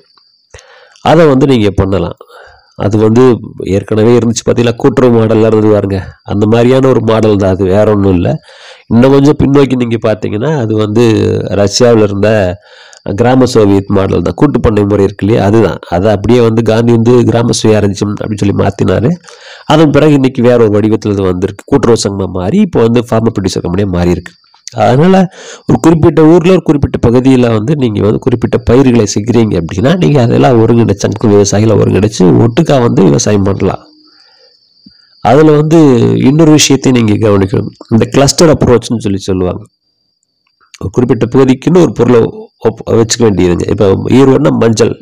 அதை 1.10 1.24
வந்து 1.32 1.46
நீங்கள் 1.52 1.76
பண்ணலாம். 1.80 2.18
அது 2.78 2.96
வந்து 2.98 3.22
ஏற்கனவே 3.76 4.12
இருந்துச்சு 4.18 4.44
பார்த்தீங்கன்னா 4.46 4.80
கூட்டுறவு 4.82 5.14
மாடலாக 5.18 5.50
இருந்தது 5.50 5.74
பாருங்க. 5.74 5.98
அந்த 6.32 6.44
மாதிரியான 6.52 6.88
ஒரு 6.88 7.00
மாடல் 7.10 7.40
தான். 7.42 7.54
அது 7.56 7.64
வேற 7.74 7.86
ஒன்றும் 7.94 8.16
இல்லை. 8.18 8.32
இன்னும் 8.92 9.14
கொஞ்சம் 9.16 9.38
பின்னோக்கி 9.42 9.76
நீங்கள் 9.82 10.04
பார்த்தீங்கன்னா 10.08 10.50
அது 10.62 10.74
வந்து 10.84 11.04
ரஷ்யாவில் 11.62 12.06
இருந்த 12.08 12.30
கிராம 13.20 13.46
சோவியத் 13.52 13.92
மாடல் 13.96 14.24
தான். 14.26 14.36
கூட்டு 14.40 14.58
பண்ணை 14.60 14.82
முறை 14.90 15.04
இருக்கு 15.08 15.24
இல்லையா? 15.24 15.42
அதுதான். 15.48 15.78
அதை 15.96 16.08
அப்படியே 16.14 16.40
வந்து 16.48 16.62
காந்தி 16.70 16.92
வந்து 16.98 17.12
கிராம 17.28 17.54
சுயாராஜ்யம் 17.60 18.14
அப்படின்னு 18.20 18.42
சொல்லி 18.44 18.56
மாற்றினாரு 18.62 19.10
அதன் 19.74 19.94
பிறகு 19.96 20.16
இன்னைக்கு 20.18 20.42
வேற 20.48 20.58
ஒரு 20.66 20.74
வடிவத்தில் 20.76 21.14
இது 21.16 21.24
வந்திருக்கு. 21.32 21.64
கூட்டுறவு 21.72 22.02
சங்கமாக 22.04 22.32
மாறி 22.40 22.58
இப்போ 22.66 22.80
வந்து 22.86 23.02
ஃபார்மர் 23.08 23.34
ப்ரொடியூசர் 23.36 23.64
கம்பெனியாக 23.66 23.96
மாறி 23.98 24.14
இருக்கு. 24.16 24.32
அதனால் 24.74 25.18
ஒரு 25.68 25.76
குறிப்பிட்ட 25.84 26.20
ஊரில் 26.30 26.54
ஒரு 26.54 26.62
குறிப்பிட்ட 26.68 26.98
பகுதியில் 27.06 27.48
வந்து 27.56 27.72
நீங்கள் 27.82 28.06
வந்து 28.06 28.20
குறிப்பிட்ட 28.24 28.56
பயிர்களை 28.68 29.04
செய்கிறீங்க 29.14 29.54
அப்படின்னா 29.60 29.92
நீங்கள் 30.02 30.24
அதெல்லாம் 30.26 30.58
ஒருங்கிணைச்சு 30.62 31.04
சங்க 31.06 31.28
விவசாயிகளை 31.34 31.74
ஒருங்கிணைச்சு 31.82 32.24
ஒட்டுக்காக 32.44 32.80
வந்து 32.86 33.02
விவசாயம் 33.08 33.46
பண்ணலாம். 33.48 33.84
அதில் 35.24 35.52
வந்து 35.60 35.78
இன்னொரு 36.28 36.52
விஷயத்தையும் 36.58 36.98
நீங்கள் 36.98 37.22
கவனிக்கணும். 37.26 37.72
இந்த 37.94 38.04
கிளஸ்டர் 38.14 38.52
அப்ரோச்னு 38.54 39.04
சொல்லி 39.06 39.20
சொல்லுவாங்க. 39.30 39.62
ஒரு 40.82 40.90
குறிப்பிட்ட 40.96 41.26
பகுதிக்குன்னு 41.34 41.82
ஒரு 41.86 41.92
பொருளை 41.98 42.20
வச்சுக்க 43.00 43.22
வேண்டியதுங்க 43.26 43.66
இப்போ 43.72 43.86
ஈரோடுனா 44.18 44.52
மஞ்சள். 44.62 44.94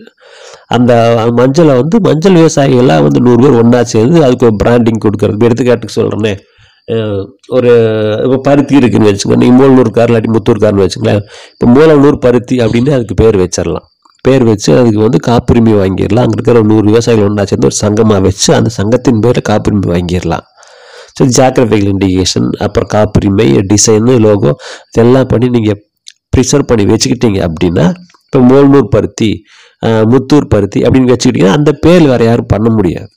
அந்த 0.77 0.93
மஞ்சளை 1.39 1.75
வந்து 1.81 1.97
மஞ்சள் 2.07 2.39
விவசாயிகள்லாம் 2.41 3.05
வந்து 3.07 3.21
நூறு 3.27 3.41
பேர் 3.45 3.59
ஒன்றா 3.63 3.81
சேர்ந்து 3.95 4.19
அதுக்கு 4.27 4.47
ஒரு 4.49 4.57
பிராண்டிங் 4.63 5.05
கொடுக்குறது. 5.05 5.45
எடுத்துக்காட்டுக்கு 5.49 5.99
சொல்கிறேனே 6.01 6.33
ஒரு 7.57 7.71
இப்போ 8.25 8.39
பருத்தி 8.49 8.75
இருக்குன்னு 8.81 9.09
வச்சுக்கோங்க. 9.11 9.41
நீங்கள் 9.45 9.93
கார் 9.99 10.11
இல்லாட்டி 10.11 10.31
முத்தூர்கார்னு 10.37 10.85
வச்சுங்களேன் 10.85 11.23
இப்போ 11.55 11.67
மூலநூறு 11.77 12.19
பருத்தி 12.27 12.57
அப்படின்னு 12.65 12.91
அதுக்கு 12.97 13.15
பேர் 13.23 13.39
வச்சிடலாம். 13.45 13.87
பேர் 14.27 14.45
வச்சு 14.51 14.71
அதுக்கு 14.81 15.01
வந்து 15.07 15.19
காப்புரிமை 15.31 15.73
வாங்கிடலாம். 15.81 16.25
அங்கே 16.27 16.37
இருக்கிற 16.39 16.61
நூறு 16.71 16.87
விவசாயிகள் 16.91 17.27
ஒன்றா 17.29 17.45
சேர்ந்து 17.51 17.69
ஒரு 17.71 17.79
சங்கமாக 17.85 18.21
வச்சு 18.27 18.51
அந்த 18.59 18.71
சங்கத்தின் 18.79 19.23
பேரில் 19.25 19.49
காப்புரிமை 19.51 19.89
வாங்கிடலாம். 19.95 20.45
ஸோ 21.17 21.25
ஜாகிரபிக்கல் 21.39 21.91
இண்டிகேஷன் 21.95 22.49
அப்புறம் 22.67 22.91
காப்புரிமை 22.95 23.47
டிசைனு 23.73 24.15
லோகோ 24.27 24.53
இதெல்லாம் 24.91 25.29
பண்ணி 25.33 25.49
நீங்கள் 25.57 25.81
ப்ரிசர்வ் 26.35 26.71
பண்ணி 26.71 26.85
வச்சுக்கிட்டீங்க 26.93 27.41
அப்படின்னா 27.49 27.85
இப்போ 28.27 28.41
மூலநூர் 28.51 28.89
பருத்தி 28.95 29.31
முத்தூர் 30.13 30.53
பருத்தி 30.55 30.81
அப்படின்னு 30.87 31.13
வச்சுக்கிட்டிங்கன்னா 31.13 31.59
அந்த 31.59 31.71
பேர் 31.85 32.05
வேறு 32.13 32.25
யாரும் 32.29 32.51
பண்ண 32.55 32.69
முடியாது. 32.77 33.11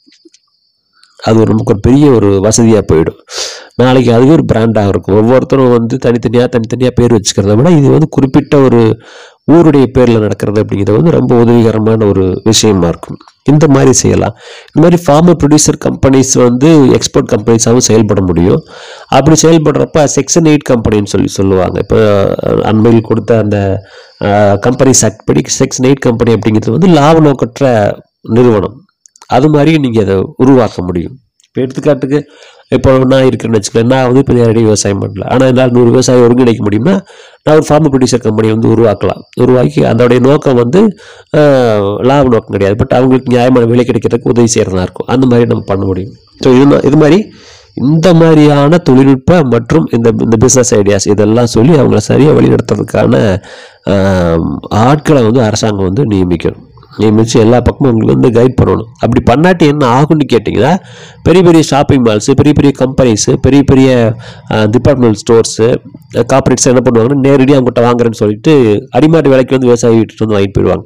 அது 1.28 1.38
ஒரு 1.44 1.50
நமக்கு 1.54 1.74
ஒரு 1.74 1.82
பெரிய 1.88 2.08
ஒரு 2.18 2.28
வசதியாக 2.48 2.84
போயிடும். 2.90 3.22
நாளைக்கு 3.82 4.12
அதுவே 4.16 4.34
ஒரு 4.36 4.46
பிராண்டாக 4.52 4.92
இருக்கும். 4.92 5.18
ஒவ்வொருத்தரும் 5.22 5.74
வந்து 5.78 5.96
தனித்தனியாக 6.04 6.50
தனித்தனியாக 6.56 6.94
பேர் 7.00 7.16
வச்சுக்கிறத 7.18 7.56
விட 7.60 7.70
இது 7.80 7.88
வந்து 7.96 8.10
குறிப்பிட்ட 8.16 8.58
ஒரு 8.68 8.82
ஊருடைய 9.56 9.86
பேரில் 9.96 10.24
நடக்கிறது 10.24 10.62
அப்படிங்கிறது 10.64 10.98
வந்து 11.00 11.12
ரொம்ப 11.18 11.34
உதவிகரமான 11.44 12.08
ஒரு 12.12 12.24
விஷயமா 12.50 12.88
இருக்கும். 12.94 13.20
இந்த 13.52 13.66
மாதிரி 13.76 13.92
செய்யலாம். 14.02 14.34
இந்த 14.70 14.80
மாதிரி 14.84 14.98
ஃபார்மர் 15.04 15.38
ப்ரொடியூசர் 15.42 15.78
கம்பெனிஸ் 15.86 16.34
வந்து 16.48 16.70
எக்ஸ்போர்ட் 16.98 17.30
கம்பெனிஸாகவும் 17.34 17.88
செயல்பட 17.90 18.22
முடியும். 18.30 18.62
அப்படி 19.18 19.38
செயல்படுறப்ப 19.46 20.04
செக்ஷன் 20.18 20.50
எயிட் 20.52 20.68
கம்பெனின்னு 20.72 21.14
சொல்லி 21.14 21.32
சொல்லுவாங்க. 21.40 21.78
இப்போ 21.86 22.00
அண்மையில் 22.72 23.08
கொடுத்த 23.10 23.38
அந்த 23.44 23.60
கம்பெனிஸ் 24.68 25.04
ஆக்ட் 25.10 25.26
படி 25.30 25.44
செக்ஷன் 25.62 25.88
எயிட் 25.92 26.06
கம்பெனி 26.08 26.34
அப்படிங்கிறது 26.38 26.78
வந்து 26.78 26.92
லாப 26.98 27.24
நோக்கற்ற 27.28 27.72
நிறுவனம். 28.38 28.78
அது 29.36 29.48
மாதிரி 29.56 29.72
நீங்கள் 29.86 30.06
அதை 30.06 30.16
உருவாக்க 30.44 30.82
முடியும். 30.90 31.16
இப்போ 31.48 31.60
எடுத்துக்காட்டுக்கு 31.66 32.20
இப்போ 32.76 32.90
நான் 33.12 33.26
இருக்கிறேன்னு 33.28 33.58
வச்சுக்கலேன் 33.58 33.92
நான் 33.94 34.08
வந்து 34.08 34.22
இப்போ 34.24 34.34
நேரடி 34.38 34.62
விவசாயம் 34.68 35.02
பண்ணல. 35.04 35.24
ஆனால் 35.34 35.48
என்னால் 35.52 35.74
நூறு 35.76 35.90
விவசாயம் 35.94 36.24
ஒருங்கிணைக்க 36.26 36.62
முடியும்னா 36.66 36.96
நான் 37.44 37.56
ஒரு 37.60 37.66
ஃபார்ம் 37.68 37.88
ப்ரொடியூசர் 37.94 38.24
கம்பெனி 38.26 38.48
வந்து 38.56 38.68
உருவாக்கலாம். 38.74 39.22
உருவாக்கி 39.44 39.82
அதோடைய 39.92 40.22
நோக்கம் 40.28 40.60
வந்து 40.62 40.82
லாப 42.10 42.26
நோக்கம் 42.34 42.56
கிடையாது. 42.58 42.78
பட் 42.82 42.96
அவங்களுக்கு 42.98 43.34
நியாயமான 43.36 43.70
விலை 43.72 43.86
கிடைக்கிறதுக்கு 43.90 44.32
உதவி 44.34 44.52
செய்கிறதா 44.56 44.84
இருக்கும். 44.88 45.10
அந்த 45.16 45.26
மாதிரி 45.32 45.50
நம்ம 45.54 45.66
பண்ண 45.72 45.86
முடியும். 45.92 46.14
ஸோ 46.44 46.50
இது 46.60 46.82
இது 46.90 47.00
மாதிரி 47.04 47.20
இந்த 47.88 48.08
மாதிரியான 48.20 48.78
தொழில்நுட்ப 48.90 49.32
மற்றும் 49.56 49.88
இந்த 49.96 50.10
இந்த 50.28 50.36
பிஸ்னஸ் 50.44 50.72
ஐடியாஸ் 50.78 51.12
இதெல்லாம் 51.14 51.52
சொல்லி 51.56 51.74
அவங்கள 51.82 52.00
சரியாக 52.12 52.36
வழிநடத்துறதுக்கான 52.38 53.16
ஆட்களை 54.86 55.22
வந்து 55.30 55.42
அரசாங்கம் 55.50 55.90
வந்து 55.90 56.06
நியமிக்கணும். 56.14 56.64
நியமித்து 57.02 57.38
எல்லா 57.46 57.58
பக்கமும் 57.68 57.90
உங்களுக்கு 57.92 58.16
வந்து 58.16 58.32
கைட் 58.38 58.58
பண்ணணும். 58.60 58.90
அப்படி 59.04 59.22
பண்ணாட்டி 59.30 59.66
என்ன 59.74 59.84
ஆகும்னு 59.98 60.28
கேட்டிங்கன்னா 60.34 60.74
பெரிய 61.28 61.42
பெரிய 61.48 61.64
ஷாப்பிங் 61.72 62.04
மால்ஸு 62.08 62.38
பெரிய 62.40 62.54
பெரிய 62.60 62.74
கம்பெனிஸு 62.84 63.34
பெரிய 63.46 63.64
பெரிய 63.72 63.90
டிபார்ட்மெண்ட் 64.76 65.20
ஸ்டோர்ஸு 65.24 65.68
கார்பரேட்ஸ் 66.34 66.70
என்ன 66.74 66.84
பண்ணுவாங்கன்னா 66.88 67.26
நேரடியாக 67.28 67.60
அவங்ககிட்ட 67.60 67.84
வாங்குறேன்னு 67.88 68.22
சொல்லிட்டு 68.24 68.54
அடிமாட்டு 69.00 69.34
விலைக்கு 69.34 69.58
வந்து 69.58 69.70
விவசாயி 69.72 69.98
வீட்டுட்டு 70.00 70.26
வந்து 70.26 70.38
வாங்கிட்டு 70.38 70.58
போயிடுவாங்க. 70.58 70.86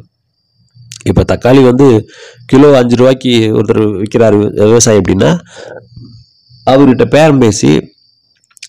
இப்போ 1.09 1.21
தக்காளி 1.29 1.61
வந்து 1.71 1.87
கிலோ 2.51 2.67
அஞ்சு 2.79 2.97
ரூபாய்க்கு 3.01 3.31
ஒருத்தர் 3.57 3.81
விற்கிறாரு 4.01 4.39
விவசாயி 4.71 4.99
அப்படின்னா 5.01 5.31
அவர்கிட்ட 6.71 7.05
பேரம் 7.15 7.41
பேசி 7.43 7.71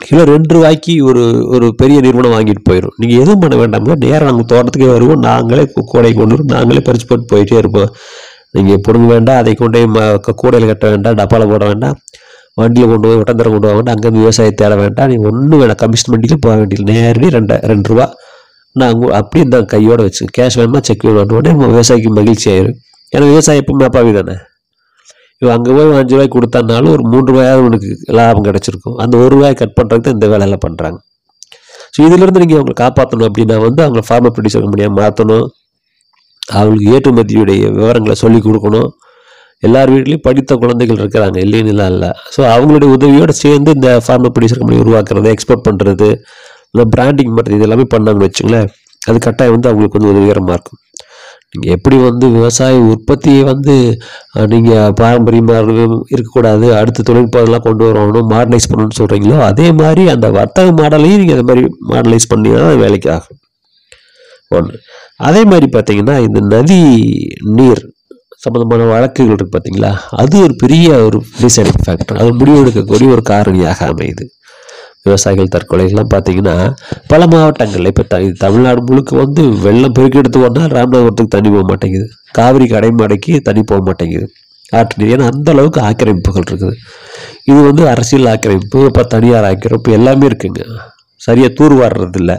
கிலோ 0.05 0.23
ரெண்டு 0.33 0.53
ரூபாய்க்கு 0.55 0.93
ஒரு 1.09 1.23
ஒரு 1.55 1.67
பெரிய 1.81 1.99
நிறுவனம் 2.07 2.35
வாங்கிட்டு 2.35 2.63
போயிடும் 2.69 2.95
நீங்கள் 3.01 3.21
எதுவும் 3.23 3.43
பண்ண 3.43 3.57
வேண்டாம் 3.61 3.89
நேராக 4.05 4.27
நாங்கள் 4.29 4.49
தோட்டத்துக்கே 4.53 4.89
வருவோம். 4.93 5.21
நாங்களே 5.29 5.65
கூடை 5.93 6.11
கொண்டு 6.13 6.35
வரும். 6.35 6.51
நாங்களே 6.55 6.83
பறிச்சு 6.89 7.07
போட்டு 7.11 7.27
போயிட்டே 7.33 7.57
இருப்போம். 7.63 7.91
நீங்கள் 8.57 8.81
பிடுங்க 8.87 9.09
வேண்டாம். 9.15 9.39
அதை 9.43 9.53
கொண்டு 9.55 9.81
போய் 9.97 10.37
கூடையில் 10.43 10.71
கட்ட 10.73 10.89
வேண்டாம். 10.95 11.19
டப்பாவில் 11.21 11.53
போட 11.53 11.65
வேண்டாம். 11.73 11.97
வண்டியில் 12.61 12.91
கொண்டு 12.93 13.07
போய் 13.09 13.21
ஒட்டந்தரம் 13.23 13.55
கொண்டு 13.55 13.67
போக 13.67 13.77
வேண்டாம். 13.79 13.95
அங்கேருந்து 13.97 14.25
விவசாயத்தை 14.25 14.59
தேட 14.63 14.75
வேண்டாம். 14.83 15.09
நீங்கள் 15.13 15.31
ஒன்றும் 15.33 15.61
வேணாம். 15.63 15.81
கமிஷன் 15.83 16.13
வண்டியில் 16.15 16.43
போக 16.47 16.55
வேண்டியது 16.61 16.87
நேரடி 16.93 17.29
ரெண்டு 17.39 17.59
ரெண்டு 17.73 17.91
ரூபா. 17.93 18.07
நாங்கள் 18.77 19.15
அப்படியே 19.19 19.45
இந்த 19.47 19.59
கையோடு 19.75 20.03
வச்சு 20.07 20.25
கேஷ் 20.39 20.59
வேணுமா 20.61 20.81
செக் 20.89 21.05
வேணும் 21.09 21.37
உடனே 21.41 21.53
விவசாயிக்கு 21.75 22.13
மகிழ்ச்சி 22.21 22.47
ஆயிரும் 22.53 22.79
ஏன்னா 23.13 23.27
விவசாயம் 23.33 23.63
எப்பவுமே 23.63 23.87
அப்பாவி 23.89 24.13
தானே 24.13 24.37
இவன் 25.43 25.55
அங்கே 25.57 25.71
போய் 25.77 25.99
அஞ்சு 26.01 26.15
ரூபாய்க்கு 26.15 26.37
கொடுத்தானாலும் 26.39 26.93
ஒரு 26.97 27.05
மூன்று 27.13 27.31
ரூபாயாவது 27.33 27.65
உனக்கு 27.69 27.89
லாபம் 28.19 28.45
கிடச்சிருக்கும். 28.49 28.97
அந்த 29.05 29.15
ஒரு 29.23 29.31
ரூபாய் 29.35 29.57
கட் 29.61 29.77
பண்ணுறதுக்கு 29.79 30.07
தான் 30.09 30.17
இந்த 30.19 30.27
வேலையெல்லாம் 30.33 30.65
பண்ணுறாங்க 30.67 30.99
ஸோ 31.95 31.99
இதிலிருந்து 32.09 32.43
நீங்கள் 32.43 32.59
அவங்களை 32.59 32.77
காப்பாற்றணும் 32.83 33.29
அப்படின்னா 33.29 33.57
வந்து 33.67 33.81
அவங்களை 33.85 34.05
ஃபார்மர் 34.09 34.33
ப்ரொடியூசர் 34.35 34.63
கம்பெனியாக 34.65 34.93
மாற்றணும் 35.01 35.47
அவங்களுக்கு 36.43 36.93
ஏற்றுமதியுடைய 36.95 37.63
விவரங்களை 37.79 38.15
சொல்லி 38.23 38.39
கொடுக்கணும். 38.47 38.91
எல்லார் 39.67 39.91
வீட்லேயும் 39.95 40.25
படித்த 40.29 40.53
குழந்தைகள் 40.63 41.01
இருக்கிறாங்க 41.01 41.37
இல்லைன்னுலாம் 41.47 41.91
இல்லை. 41.95 42.11
ஸோ 42.35 42.41
அவங்களுடைய 42.55 42.89
உதவியோடு 42.97 43.35
சேர்ந்து 43.43 43.75
இந்த 43.77 43.91
ஃபார்மர் 44.05 44.33
ப்ரொடியூசர் 44.37 44.61
கம்பெனி 44.63 44.81
உருவாக்குறது 44.85 45.29
எக்ஸ்போர்ட் 45.35 45.67
பண்ணுறது 45.69 46.09
இந்த 46.73 46.85
பிராண்டிங் 46.95 47.35
பண்ணுறது 47.37 47.57
இது 47.59 47.67
எல்லாமே 47.69 47.87
பண்ணாங்கன்னு 47.95 48.29
வச்சுங்களேன் 48.29 48.69
அது 49.03 49.19
கட்டாயம் 49.27 49.55
வந்து 49.57 49.71
அவங்களுக்கு 49.71 49.99
வந்து 49.99 50.13
உதவிகரமாக 50.15 50.57
இருக்கும். 50.59 50.81
நீங்கள் 51.55 51.75
எப்படி 51.77 51.97
வந்து 52.09 52.27
விவசாய 52.37 52.77
உற்பத்தியை 52.93 53.41
வந்து 53.51 53.75
நீங்கள் 54.53 54.95
பாரம்பரியமாக 55.01 55.73
இருக்கக்கூடாது 56.15 56.67
அடுத்த 56.79 57.05
தொழில்நுட்பம்லாம் 57.09 57.67
கொண்டு 57.67 57.85
வரணும் 57.89 58.31
மாடர்னைஸ் 58.35 58.69
பண்ணணும்னு 58.71 58.99
சொல்கிறீங்களோ 59.01 59.39
அதே 59.51 59.67
மாதிரி 59.81 60.05
அந்த 60.15 60.29
வர்த்தக 60.39 60.73
மாடலையும் 60.81 61.21
நீங்கள் 61.23 61.39
அது 61.39 61.49
மாதிரி 61.51 61.65
மாடர்னைஸ் 61.93 62.31
பண்ணீங்கன்னா 62.33 62.69
அது 62.71 62.83
வேலைக்கு 62.85 63.11
ஆகும். 63.17 63.41
ஒன்று 64.57 64.79
அதே 65.29 65.43
மாதிரி 65.51 65.67
பார்த்தீங்கன்னா 65.75 66.17
இந்த 66.27 66.41
நதி 66.55 66.81
நீர் 67.59 67.83
சம்மந்தமான 68.45 68.87
வழக்குகள் 68.93 69.35
இருக்குது 69.35 69.55
பார்த்தீங்களா 69.55 69.91
அது 70.23 70.37
ஒரு 70.47 70.55
பெரிய 70.63 70.87
ஒரு 71.09 71.19
டிசைடிங் 71.43 71.83
ஃபேக்டர் 71.85 72.21
அது 72.23 72.31
முடிவெடுக்கக்கூடிய 72.41 73.09
ஒரு 73.17 73.23
காரணியாக 73.31 73.89
அமையுது. 73.93 74.25
விவசாயிகள் 75.07 75.53
தற்கொலைகள்லாம் 75.55 76.11
பார்த்தீங்கன்னா 76.13 76.55
பல 77.13 77.23
மாவட்டங்களில் 77.33 77.91
இப்போ 77.93 78.05
த 78.13 78.19
தமிழ்நாடு 78.43 78.81
முழுக்க 78.89 79.17
வந்து 79.23 79.43
வெள்ளம் 79.65 79.95
பெருக்கெடுத்து 79.97 80.45
வந்தால் 80.45 80.73
ராமநாதபுரத்துக்கு 80.77 81.35
தண்ணி 81.37 81.51
போக 81.55 81.65
மாட்டேங்குது. 81.71 82.07
காவிரி 82.39 82.67
கடைமடைக்கு 82.75 83.33
தண்ணி 83.49 83.63
போக 83.71 83.83
மாட்டேங்குது. 83.89 84.27
ஆற்று 84.79 84.99
நீர் 85.01 85.13
ஏன்னா 85.15 85.27
அந்த 85.33 85.49
அளவுக்கு 85.55 85.81
ஆக்கிரமிப்புகள் 85.89 86.47
இருக்குது. 86.51 86.77
இது 87.51 87.61
வந்து 87.71 87.83
அரசியல் 87.95 88.31
ஆக்கிரமிப்பு 88.35 88.79
இப்போ 88.91 89.03
தனியார் 89.15 89.49
ஆக்கிரமிப்பு 89.51 89.97
எல்லாமே 89.99 90.25
இருக்குங்க. 90.31 90.63
சரியாக 91.27 91.53
தூர்வாடுறதில்ல 91.59 92.33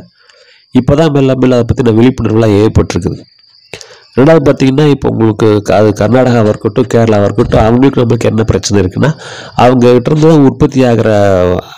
இப்போ 0.79 0.93
தான் 0.99 1.13
மெல்ல 1.15 1.31
மெல்ல 1.41 1.57
அதை 1.57 1.65
பற்றின 1.69 1.93
விழிப்புணர்வுலாம் 1.99 2.55
ஏற்பட்டிருக்குது. 2.61 3.19
ரெண்டாவது 4.17 4.43
பார்த்தீங்கன்னா 4.47 4.85
இப்போ 4.93 5.07
உங்களுக்கு 5.11 5.47
அது 5.73 5.87
கர்நாடகாவாக 5.99 6.51
இருக்கட்டும் 6.53 6.89
கேரளாவாக 6.89 7.27
இருக்கட்டும் 7.27 7.61
அவங்களுக்கு 7.61 8.01
நம்மளுக்கு 8.01 8.29
என்ன 8.29 8.43
பிரச்சனை 8.51 8.77
இருக்குன்னா 8.83 9.09
அவங்ககிட்ட 9.57 10.09
இருந்து 10.09 10.27
தான் 10.27 10.43
உற்பத்தி 10.43 10.81
ஆகிற 10.89 11.09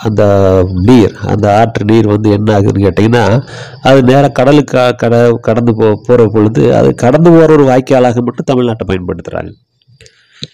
அந்த 0.02 0.24
நீர் 0.88 1.14
அந்த 1.26 1.46
ஆற்று 1.54 1.86
நீர் 1.92 2.10
வந்து 2.12 2.30
என்ன 2.38 2.52
ஆகுதுன்னு 2.54 2.88
கேட்டிங்கன்னா 2.88 3.24
அது 3.84 4.02
நேராக 4.04 4.34
கடலுக்கு 4.34 4.84
கட 5.04 5.16
கடந்து 5.42 5.74
போ 5.76 5.88
போகிற 6.02 6.26
பொழுது 6.36 6.64
அது 6.74 6.92
கடந்து 7.04 7.30
போகிற 7.30 7.50
ஒரு 7.54 7.68
வாய்க்காலாக 7.70 8.24
மட்டும் 8.24 8.50
தமிழ்நாட்டை 8.52 8.88
பயன்படுத்துகிறாங்க 8.88 9.54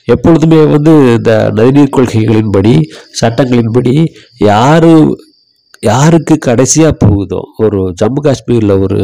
எப்பொழுதுமே 0.07 0.61
வந்து 0.67 0.91
இந்த 1.15 1.33
நதிநீர் 1.55 1.95
கொள்கைகளின்படி 1.95 2.75
சட்டங்களின்படி 3.19 3.95
யார் 4.45 4.91
யாருக்கு 5.83 6.35
கடைசியாக 6.41 6.93
போகுதோ 6.99 7.39
ஒரு 7.57 7.79
ஜம்மு 7.99 8.21
காஷ்மீரில் 8.21 8.81
ஒரு 8.81 8.99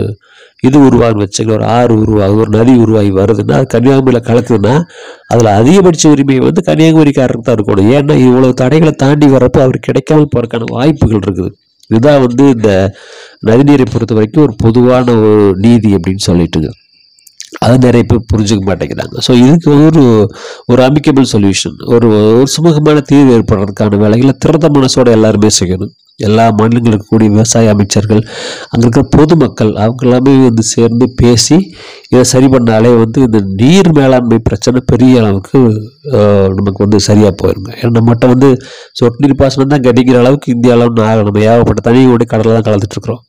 இது 0.63 0.77
உருவாகுன்னு 0.87 1.23
வச்சுங்க 1.25 1.51
ஒரு 1.57 1.65
ஆறு 1.77 1.93
உருவாகுது 2.03 2.41
ஒரு 2.43 2.51
நதி 2.55 2.73
உருவாகி 2.83 3.11
வருதுன்னா 3.19 3.57
அது 3.59 3.67
கன்னியாகுமரியில் 3.73 4.27
கலக்குதுன்னா 4.29 4.73
அதில் 5.33 5.49
அதிகபட்ச 5.59 6.03
உரிமை 6.13 6.37
வந்து 6.47 6.61
கன்னியாகுமரிக்காரருக்கு 6.69 7.47
தான் 7.49 7.57
இருக்கணும். 7.57 7.89
ஏன்னா 7.97 8.15
இவ்வளவு 8.27 8.57
தடைகளை 8.61 8.93
தாண்டி 9.03 9.27
வர்றப்போ 9.35 9.61
அவருக்கு 9.65 9.89
கிடைக்காம 9.89 10.27
போகிறதுக்கான 10.33 10.69
வாய்ப்புகள் 10.77 11.23
இருக்குது. 11.25 11.51
இதுதான் 11.91 12.23
வந்து 12.25 12.43
இந்த 12.55 12.69
நதிநீரை 13.49 13.85
பொறுத்த 13.93 14.15
வரைக்கும் 14.17 14.45
ஒரு 14.47 14.55
பொதுவான 14.63 15.15
ஒரு 15.27 15.45
நீதி 15.65 15.91
அப்படின்னு 15.97 16.23
சொல்லிட்டுங்க. 16.29 16.71
அதை 17.65 17.75
நிறைய 17.85 18.03
பேர் 18.09 18.27
புரிஞ்சுக்க 18.31 18.63
மாட்டேங்கிறாங்க. 18.69 19.15
ஸோ 19.27 19.31
இதுக்கு 19.43 19.69
ஒரு 19.85 20.03
ஒரு 20.71 20.81
அமிக்கபிள் 20.87 21.31
சொல்யூஷன் 21.35 21.77
ஒரு 21.95 22.07
ஒரு 22.39 22.49
சுமூகமான 22.55 23.03
தீர்வு 23.11 23.31
ஏற்படுறதுக்கான 23.37 23.99
வேலைகளை 24.03 24.33
திறந்த 24.45 24.69
மனசோட 24.77 25.07
எல்லாருமே 25.17 25.51
செய்யணும். 25.59 25.93
எல்லா 26.19 26.43
மாநிலங்களுக்கு 26.59 27.07
கூடிய 27.09 27.29
விவசாய 27.33 27.73
அமைச்சர்கள் 27.73 28.21
அங்கே 28.69 28.83
இருக்கிற 28.83 29.03
பொதுமக்கள் 29.15 29.71
அவங்க 29.83 30.05
எல்லாமே 30.05 30.31
வந்து 30.47 30.63
சேர்ந்து 30.71 31.05
பேசி 31.21 31.57
இதை 32.11 32.23
சரி 32.31 32.47
பண்ணாலே 32.53 32.91
வந்து 33.01 33.19
இந்த 33.27 33.39
நீர் 33.61 33.89
மேலாண்மை 33.99 34.39
பிரச்சனை 34.47 34.81
பெரிய 34.91 35.21
அளவுக்கு 35.21 35.59
நமக்கு 36.57 36.81
வந்து 36.85 36.99
சரியாக 37.09 37.33
போயிருங்க. 37.41 37.69
ஏன்னா 37.79 37.91
நம்மகிட்ட 37.97 38.27
வந்து 38.33 38.49
சொட்டு 38.99 39.23
நீர் 39.25 39.41
பாசனம் 39.43 39.73
தான் 39.75 39.85
கிடைக்கிற 39.87 40.17
அளவுக்கு 40.23 40.53
இந்தியாவில் 40.55 40.85
அளவு 41.07 41.27
நம்ம 41.29 41.45
ஏகப்பட்ட 41.51 41.83
தண்ணியோட 41.89 42.25
கடலை 42.33 42.53
தான் 42.57 42.67
கலந்துட்டுருக்குறோம் 42.69 43.23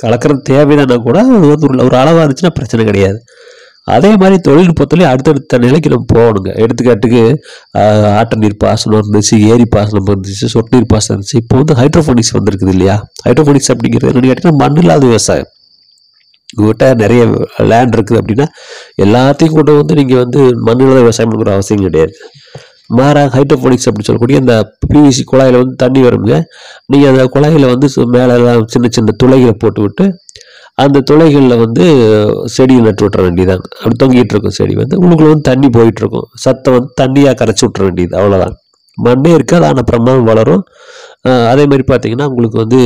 கலக்கிறது 0.00 0.40
தேவைதானா 0.50 0.96
கூட 1.08 1.18
அது 1.24 1.48
வந்து 1.54 1.66
ஒரு 1.88 1.96
அளவாக 2.02 2.22
இருந்துச்சுன்னா 2.24 2.56
பிரச்சனை 2.58 2.84
கிடையாது. 2.90 3.18
அதே 3.84 4.16
மாதிரி 4.16 4.52
தொழில்நுட்பத்துலேயும் 4.52 5.08
அடுத்தடுத்த 5.08 5.58
நிலைக்கு 5.58 5.90
நம்ம 5.90 6.04
போகணுங்க. 6.14 6.66
எடுத்துக்காட்டுக்கு 6.66 7.36
ஆட்ட 8.16 8.36
நீர் 8.36 8.56
பாசனம் 8.64 9.00
இருந்துச்சு 9.02 9.38
ஏரி 9.38 9.64
பாசனம் 9.76 10.06
இருந்துச்சு 10.06 10.46
சொட்டு 10.46 10.76
நீர் 10.76 10.86
பாசனம் 10.94 11.12
இருந்துச்சு. 11.12 11.36
இப்போ 11.36 11.62
வந்து 11.62 11.74
ஹைட்ரோஃபோனிக்ஸ் 11.74 12.36
வந்திருக்குது 12.38 12.68
இல்லையா? 12.68 13.06
ஹைட்ரோஃபோனிக்ஸ் 13.28 13.72
அப்படிங்கிறது 13.74 14.08
என்னென்னு 14.08 14.30
கேட்டிங்கன்னா 14.30 14.56
மண் 14.56 14.76
இல்லாத 14.76 15.04
விவசாயம். 15.04 15.46
உங்கள்கிட்ட 16.56 16.94
நிறைய 16.94 17.46
லேண்ட் 17.56 17.94
இருக்குது 17.94 18.18
அப்படின்னா 18.18 18.46
எல்லாத்தையும் 19.02 19.50
கொண்டு 19.50 19.76
வந்து 19.76 19.94
நீங்கள் 19.94 20.16
வந்து 20.16 20.56
மண் 20.56 20.80
இல்லாத 20.80 20.98
விவசாயம் 20.98 21.32
பண்ணுற 21.32 21.50
அவசியம் 21.50 21.82
கிடையாது. 21.82 22.12
மாறாக 22.86 23.40
ஹைட்ரோஃபோனிக்ஸ் 23.40 23.86
அப்படின்னு 23.86 24.02
சொல்லக்கூடிய 24.02 24.38
அந்த 24.38 24.76
பிவிசி 24.94 25.22
குழாயில் 25.32 25.56
வந்து 25.56 25.74
தண்ணி 25.74 26.02
வருங்க. 26.02 26.42
நீங்கள் 26.86 27.10
அந்த 27.10 27.24
குழாயில் 27.24 27.66
வந்து 27.66 27.88
சு- 27.96 28.04
மேலே 28.04 28.62
சின்ன 28.66 28.88
சின்ன 28.90 29.12
துளைகளை 29.24 29.52
போட்டு 29.52 29.80
விட்டு 29.80 30.18
அந்த 30.74 31.00
துளைகளில் 31.00 31.58
வந்து 31.58 31.84
செடியை 32.44 32.82
நட்டு 32.82 33.08
விட்டுற 33.08 33.20
வேண்டியதான் 33.20 33.60
அப்படி 33.82 34.06
தொங்கிட்டு 34.06 34.24
இருக்கும் 34.24 34.50
செடி 34.50 34.74
வந்து. 34.74 35.02
உள்ளுக்குள்ள 35.02 35.26
வந்து 35.26 35.40
தண்ணி 35.40 35.68
போயிட்டு 35.68 36.00
இருக்கும். 36.00 36.28
சத்தை 36.34 36.78
வந்து 36.78 36.92
தண்ணியாக 37.00 37.34
கரைச்சி 37.34 37.64
விட்டுற 37.66 37.82
வேண்டியது 37.82 38.16
அவ்வளோதான் 38.18 38.54
மண்ணே 39.04 39.34
இருக்காது 39.34 39.66
ஆனால் 39.66 39.82
பிரமாதம் 39.84 40.24
வளரும். 40.24 40.64
அதே 41.20 41.66
மாதிரி 41.66 41.82
பார்த்தீங்கன்னா 41.86 42.24
உங்களுக்கு 42.24 42.58
வந்து 42.58 42.80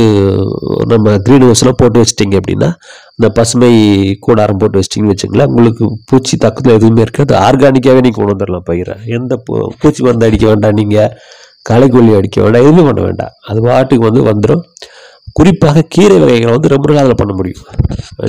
நம்ம 0.87 1.17
க்ரீன் 1.17 1.51
ஹவுஸ்லாம் 1.51 1.71
போட்டு 1.77 2.01
வச்சிட்டிங்க 2.01 2.39
அப்படின்னா 2.39 2.73
இந்த 3.15 3.33
பசுமை 3.33 3.71
கூடாரம் 4.19 4.57
போட்டு 4.57 4.79
வச்சிட்டிங்கன்னு 4.79 5.13
வச்சுங்களேன் 5.13 5.45
உங்களுக்கு 5.45 5.97
பூச்சி 6.05 6.37
தக்கத்தில் 6.37 6.73
எதுவுமே 6.73 7.01
இருக்காது. 7.01 7.35
ஆர்கானிக்காகவே 7.35 8.01
நீங்கள் 8.01 8.25
கொண்டு 8.25 8.35
வந்துடலாம் 8.35 8.63
பயிரை. 8.63 8.95
எந்த 9.05 9.43
பூ- 9.51 9.67
பூச்சி 9.79 10.03
மருந்து 10.03 10.25
அடிக்க 10.25 10.47
வேண்டாம் 10.47 10.71
நீங்கள் 10.71 11.09
களைக்கொல்லி 11.69 12.15
அடிக்க 12.15 12.41
வேண்டாம் 12.41 12.61
எதுவுமே 12.61 12.81
பண்ண 12.81 13.01
வேண்டாம். 13.01 13.31
அது 13.47 13.61
பாட்டுக்கு 13.61 14.11
வந்து 14.11 14.23
வந்துடும் 14.23 14.61
குறிப்பாக 15.37 15.83
கீரை 15.95 16.17
வகைகளை 16.23 16.51
வந்து 16.55 16.71
ரொம்ப 16.73 16.87
நாள் 16.89 17.01
அதில் 17.03 17.19
பண்ண 17.21 17.33
முடியும். 17.39 17.63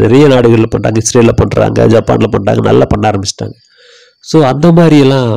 நிறைய 0.04 0.24
நாடுகளில் 0.32 0.72
பண்ணுறாங்க 0.74 1.00
இஸ்ரேலில் 1.04 1.38
பண்ணுறாங்க 1.40 1.86
ஜப்பானில் 1.94 2.32
பண்ணுறாங்க 2.34 2.62
நல்லா 2.70 2.86
பண்ண 2.92 3.04
ஆரம்பிச்சிட்டாங்க. 3.10 3.56
ஸோ 4.30 4.36
அந்த 4.52 4.66
மாதிரியெல்லாம் 4.78 5.30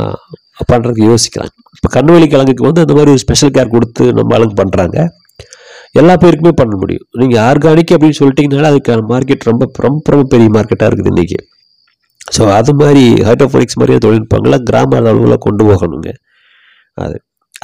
பண்ணுறதுக்கு 0.71 1.09
யோசிக்கிறாங்க. 1.11 1.53
இப்போ 1.75 1.89
கண்ணுவலி 1.97 2.27
கிழங்குக்கு 2.33 2.67
வந்து 2.69 2.83
அந்த 2.85 2.93
மாதிரி 2.97 3.11
ஒரு 3.13 3.21
ஸ்பெஷல் 3.25 3.53
கேர் 3.55 3.73
கொடுத்து 3.75 4.03
நம்ம 4.19 4.35
ஆளுங்க 4.37 4.55
பண்ணுறாங்க 4.61 4.97
எல்லா 5.99 6.13
பேருக்குமே 6.21 6.53
பண்ண 6.59 6.73
முடியும். 6.81 7.07
நீங்கள் 7.21 7.41
ஆர்கானிக் 7.49 7.93
அப்படின்னு 7.95 8.19
சொல்லிட்டிங்கனால 8.19 8.69
அதுக்கான 8.73 9.05
மார்க்கெட் 9.13 9.49
ரொம்ப 9.49 9.63
ரொம்ப 9.87 10.11
ரொம்ப 10.13 10.25
பெரிய 10.33 10.49
மார்க்கெட்டாக 10.55 10.89
இருக்குது 10.89 11.11
இன்றைக்கி 11.13 11.39
ஸோ 12.35 12.43
அது 12.59 12.71
மாதிரி 12.81 13.03
ஹைட்ரோஃபோனிக்ஸ் 13.27 13.77
மாதிரியான 13.79 14.03
தொழில்நுட்பங்களை 14.05 14.57
கிராம 14.69 14.97
அளவில் 15.01 15.43
கொண்டு 15.45 15.63
போகணுங்க. 15.69 16.09
அது. 17.03 17.15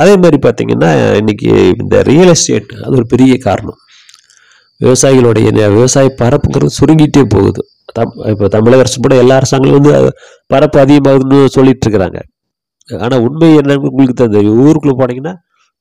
அதே 0.01 0.13
மாதிரி 0.23 0.37
பார்த்தீங்கன்னா 0.45 0.89
இன்னைக்கு 1.21 1.49
இந்த 1.83 1.95
ரியல் 2.09 2.31
எஸ்டேட் 2.33 2.71
அது 2.83 2.93
ஒரு 2.99 3.07
பெரிய 3.13 3.33
காரணம். 3.47 3.79
விவசாயிகளுடைய 4.83 5.49
விவசாய 5.77 6.07
பரப்புங்கிறது 6.21 6.77
சுருங்கிட்டே 6.79 7.23
போகுது. 7.35 7.61
தம் 7.97 8.13
இப்போ 8.31 8.47
தமிழக 8.55 8.83
அரசு 8.83 8.97
கூட 9.05 9.15
எல்லா 9.23 9.35
அரசாங்கங்களும் 9.39 9.85
வந்து 9.87 10.11
பரப்பு 10.53 10.77
அதிகமாகுதுன்னு 10.83 11.39
சொல்லிட்டு 11.57 11.85
இருக்கிறாங்க 11.85 12.19
ஆனால் 13.05 13.23
உண்மை 13.27 13.47
என்னன்னு 13.59 13.89
உங்களுக்கு 13.89 14.15
தான் 14.21 14.35
தெரியும். 14.35 14.59
ஊருக்குள்ளே 14.65 14.95
போனீங்கன்னா 15.01 15.33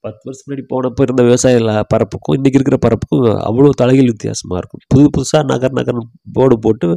பத்து 0.04 0.22
வருஷம் 0.26 0.46
முன்னாடி 0.46 0.64
போனப்போ 0.72 1.02
இருந்த 1.06 1.22
விவசாய 1.28 1.82
பரப்புக்கும் 1.92 2.36
இன்றைக்கி 2.38 2.58
இருக்கிற 2.58 2.76
பரப்புக்கும் 2.86 3.24
அவ்வளோ 3.48 3.70
தலைகள் 3.80 4.10
வித்தியாசமாக 4.12 4.60
இருக்கும். 4.60 4.82
புது 4.92 5.06
புதுசாக 5.16 5.42
நகர் 5.52 5.76
நகர் 5.78 5.98
போர்டு 6.36 6.56
போட்டு 6.66 6.88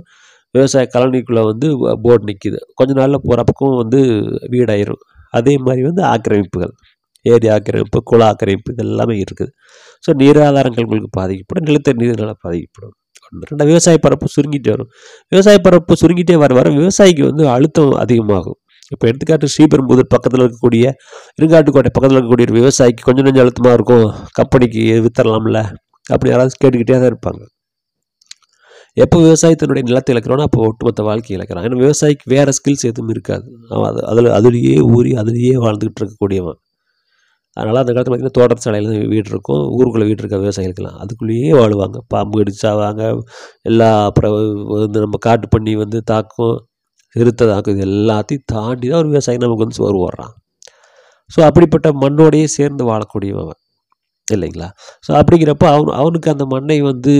விவசாய 0.56 0.86
கலனிக்குள்ளே 0.96 1.44
வந்து 1.52 1.68
போர்டு 2.06 2.24
நிற்கிது 2.30 2.60
கொஞ்ச 2.80 2.92
நாளில் 3.00 3.24
போகிறப்பக்கும் 3.28 3.76
வந்து 3.82 4.00
வீடாயிரும். 4.54 5.02
அதே 5.38 5.54
மாதிரி 5.66 5.84
வந்து 5.90 6.04
ஆக்கிரமிப்புகள். 6.14 6.74
ஏரி 7.26 7.48
ஆக்கிரமிப்பு 7.56 8.00
குள 8.12 8.22
ஆக்கிரமிப்பு 8.32 8.72
இது 8.74 8.84
எல்லாமே 8.88 9.16
இருக்குது. 9.24 9.52
ஸோ 10.06 10.12
நீராதாரங்கள் 10.22 10.86
உங்களுக்கு 10.88 11.12
பாதிக்கப்படும் 11.20 11.68
நிலத்தடி 11.70 12.00
நீர்னால 12.02 12.34
பாதிக்கப்படும். 12.46 12.96
ரெண்டாவது 13.26 13.50
ரெண்டு 13.52 13.66
விவசாய 13.72 13.98
பரப்பு 14.06 14.28
சுருங்கிட்டே 14.36 14.72
வரும். 14.76 14.90
விவசாய 15.34 15.58
பரப்பு 15.68 15.94
சுருங்கிட்டே 16.02 16.36
வர 16.44 16.52
வர 16.60 16.70
விவசாயிக்கு 16.80 17.24
வந்து 17.30 17.44
அழுத்தம் 17.56 17.94
அதிகமாகும். 18.04 18.58
இப்போ 18.94 19.06
எடுத்துக்காட்டு 19.10 19.48
ஸ்ரீபெரும்புதூர் 19.54 20.12
பக்கத்தில் 20.14 20.42
இருக்கக்கூடிய 20.44 20.86
இருங்காட்டுக்கோட்டை 21.40 21.92
பக்கத்தில் 21.96 22.18
இருக்கக்கூடிய 22.18 22.48
ஒரு 22.50 22.56
விவசாயிக்கு 22.60 23.06
கொஞ்சம் 23.08 23.28
கொஞ்சம் 23.28 23.44
அழுத்தமாக 23.46 23.76
இருக்கும் 23.80 24.06
கம்பெனிக்கு 24.40 24.84
வித்தரலாம்ல? 25.06 25.60
அப்படி 26.14 26.32
யாராவது 26.34 26.62
கேட்டுக்கிட்டே 26.64 26.98
தான் 27.02 27.12
இருப்பாங்க. 27.14 27.42
எப்போ 28.98 29.18
விவசாயத்தினுடைய 29.26 29.84
நிலத்தை 29.90 30.12
இழக்கிறானோ 30.14 30.46
அப்போ 30.48 30.62
ஒட்டுமொத்த 30.70 31.02
வாழ்க்கை 31.10 31.32
இழக்கிறான். 31.38 31.66
ஏன்னா 31.68 31.80
விவசாயிக்கு 31.84 32.26
வேறு 32.34 32.52
ஸ்கில்ஸ் 32.58 32.86
எதுவும் 32.90 33.12
இருக்காது. 33.16 33.46
அவன் 33.76 33.88
அது 33.92 34.02
அதில் 34.12 34.30
அதுலேயே 34.40 34.76
ஊறி 34.96 35.12
அதுலேயே 35.22 35.54
வாழ்ந்துக்கிட்டு 35.66 36.02
இருக்கக்கூடியவன். 36.04 36.60
அதனால் 37.58 37.80
அந்த 37.82 37.92
காலத்தில் 37.92 38.12
பார்த்திங்கன்னா 38.12 38.38
தோட்டத்து 38.40 38.66
சாலையில் 38.66 38.92
வீடு 39.14 39.28
இருக்கும் 39.34 39.64
ஊருக்குள்ளே 39.78 40.08
வீடு 40.10 40.22
இருக்க 40.24 40.38
விவசாயிகளுக்கெல்லாம் 40.44 41.00
அதுக்குள்ளேயே 41.04 41.50
வாழுவாங்க. 41.60 41.98
பாம்பு 42.14 42.36
கடிச்சாவாங்க 42.42 43.02
எல்லா 43.70 43.90
அப்புறம் 44.10 44.36
வந்து 44.76 45.00
நம்ம 45.06 45.20
காட்டு 45.28 45.48
பண்ணி 45.56 45.74
வந்து 45.84 46.00
தாக்கும் 46.12 46.56
சிறுத்தை 47.16 47.46
தாக்கும் 47.54 47.76
இது 47.76 47.84
எல்லாத்தையும் 47.92 48.46
தாண்டி 48.54 48.86
தான் 48.92 49.02
ஒரு 49.02 49.10
விவசாயி 49.14 49.42
நமக்கு 49.44 49.66
வந்து 49.66 49.80
சோறு 49.80 49.98
ஓடுறான் 50.06 50.34
ஸோ 51.34 51.40
அப்படிப்பட்ட 51.48 51.88
மண்ணோடையே 52.04 52.48
சேர்ந்து 52.58 52.84
வாழக்கூடியவன் 52.90 53.44
அவன். 53.46 53.60
இல்லைங்களா? 54.28 54.68
ஸோ 55.06 55.12
அப்படிங்கிறப்ப 55.20 55.66
அவன் 55.76 55.92
அவனுக்கு 56.02 56.28
அந்த 56.34 56.46
மண்ணை 56.54 56.78
வந்து 56.90 57.14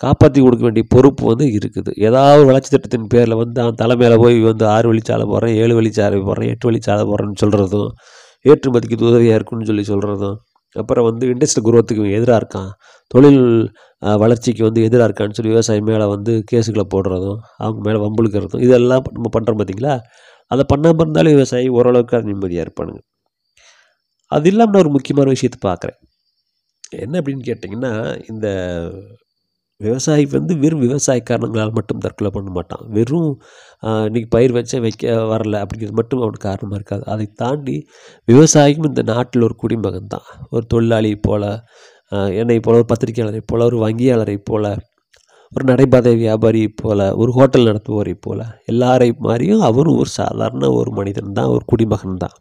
காப்பாற்றி 0.00 0.38
கொடுக்க 0.44 0.62
வேண்டிய 0.66 0.84
பொறுப்பு 0.94 1.24
வந்து 1.30 1.46
இருக்குது. 1.58 1.90
ஏதாவது 2.08 2.42
வளர்ச்சி 2.50 2.70
திட்டத்தின் 2.74 3.08
பேரில் 3.14 3.40
வந்து 3.42 3.58
அவன் 3.64 3.78
தலைமையில் 3.82 4.22
போய் 4.24 4.38
வந்து 4.50 4.64
ஆறு 4.74 4.86
வழிச்சாலை 4.90 5.26
போடுறேன் 5.32 5.56
ஏழு 5.62 5.74
வழிச்சாலை 5.78 6.20
போடுறேன் 6.28 6.50
எட்டு 6.54 6.68
வழிச்சாலை 6.70 7.04
போடுறேன்னு 7.10 7.40
சொல்கிறதும் 7.44 7.90
ஏற்றுமதிக்கு 8.44 8.96
இது 8.98 9.06
உதவியாக 9.10 9.38
இருக்குன்னு 9.38 9.68
சொல்லி 9.70 9.84
சொல்கிறதும் 9.92 10.36
அப்புறம் 10.76 11.06
வந்து 11.08 11.24
இண்டஸ்ட்ரியல் 11.32 11.66
குரோத்துக்கு 11.66 12.04
எதிராக 12.18 12.38
இருக்கான். 12.40 12.70
தொழில் 13.14 13.42
வளர்ச்சிக்கு 14.22 14.62
வந்து 14.68 14.80
எதிராக 14.86 15.06
இருக்கான்னு 15.08 15.36
சொல்லி 15.38 15.52
விவசாயி 15.54 15.82
மேலே 15.88 16.06
வந்து 16.14 16.32
கேஸுகளை 16.50 16.84
போடுறதும் 16.94 17.38
அவங்க 17.64 17.80
மேலே 17.86 17.98
வம்புழுக்கிறதும் 18.04 18.64
இதெல்லாம் 18.66 19.04
நம்ம 19.16 19.30
பண்ணுறோம் 19.36 19.58
பார்த்தீங்களா 19.60 19.94
அதை 20.50 20.64
பண்ணாமல் 20.72 21.02
இருந்தாலும் 21.04 21.34
விவசாயி 21.36 21.68
ஓரளவுக்கு 21.78 22.16
அது 22.18 22.30
நிம்மதியாக 22.32 22.64
இருப்பானுங்க. 22.66 23.00
அது 24.32 24.48
இல்லாமல் 24.52 24.74
நான் 24.74 24.84
ஒரு 24.84 24.92
முக்கியமான 24.96 25.28
விஷயத்தை 25.36 25.60
பார்க்குறேன் 25.68 25.98
என்ன 27.04 27.14
அப்படின்னு 27.20 27.44
கேட்டிங்கன்னா 27.50 27.92
இந்த 28.32 28.46
விவசாயி 29.80 30.24
வந்து 30.36 30.52
வெறும் 30.62 30.82
விவசாய 30.86 31.20
காரணங்களால் 31.30 31.76
மட்டும் 31.78 32.02
தற்கொலை 32.04 32.30
பண்ண 32.34 32.50
மாட்டான். 32.56 32.84
வெறும் 32.96 33.30
இன்றைக்கி 34.08 34.28
பயிர் 34.34 34.54
வச்ச 34.56 34.80
வைக்க 34.84 35.14
வரல 35.32 35.60
அப்படிங்கிறது 35.62 35.96
மட்டும் 35.98 36.20
அவனுக்கு 36.24 36.46
காரணமாக 36.48 36.78
இருக்காது. 36.80 37.04
அதை 37.12 37.26
தாண்டி 37.42 37.74
விவசாயியும் 38.28 38.88
இந்த 38.90 39.02
நாட்டில் 39.12 39.46
ஒரு 39.48 39.56
குடிமகன் 39.62 40.12
தான். 40.14 40.28
ஒரு 40.54 40.64
தொழிலாளி 40.72 41.10
போல் 41.26 41.50
என்னை 42.40 42.58
போல் 42.64 42.78
ஒரு 42.80 42.88
பத்திரிகையாளரை 42.92 43.42
போல் 43.50 43.66
ஒரு 43.68 43.78
வங்கியாளரை 43.84 44.36
போல் 44.50 44.70
ஒரு 45.52 45.64
நடைபாதை 45.70 46.12
வியாபாரி 46.22 46.62
போல் 46.82 47.04
ஒரு 47.22 47.30
ஹோட்டல் 47.36 47.68
நடத்துவோரை 47.68 48.14
போல் 48.26 48.44
எல்லாரை 48.70 49.08
மாதிரியும் 49.26 49.66
அவரும் 49.68 49.98
ஒரு 50.02 50.10
சாதாரண 50.20 50.70
ஒரு 50.78 50.90
மனிதன் 50.98 51.36
தான் 51.38 51.52
ஒரு 51.56 51.64
குடிமகன் 51.72 52.22
தான். 52.24 52.36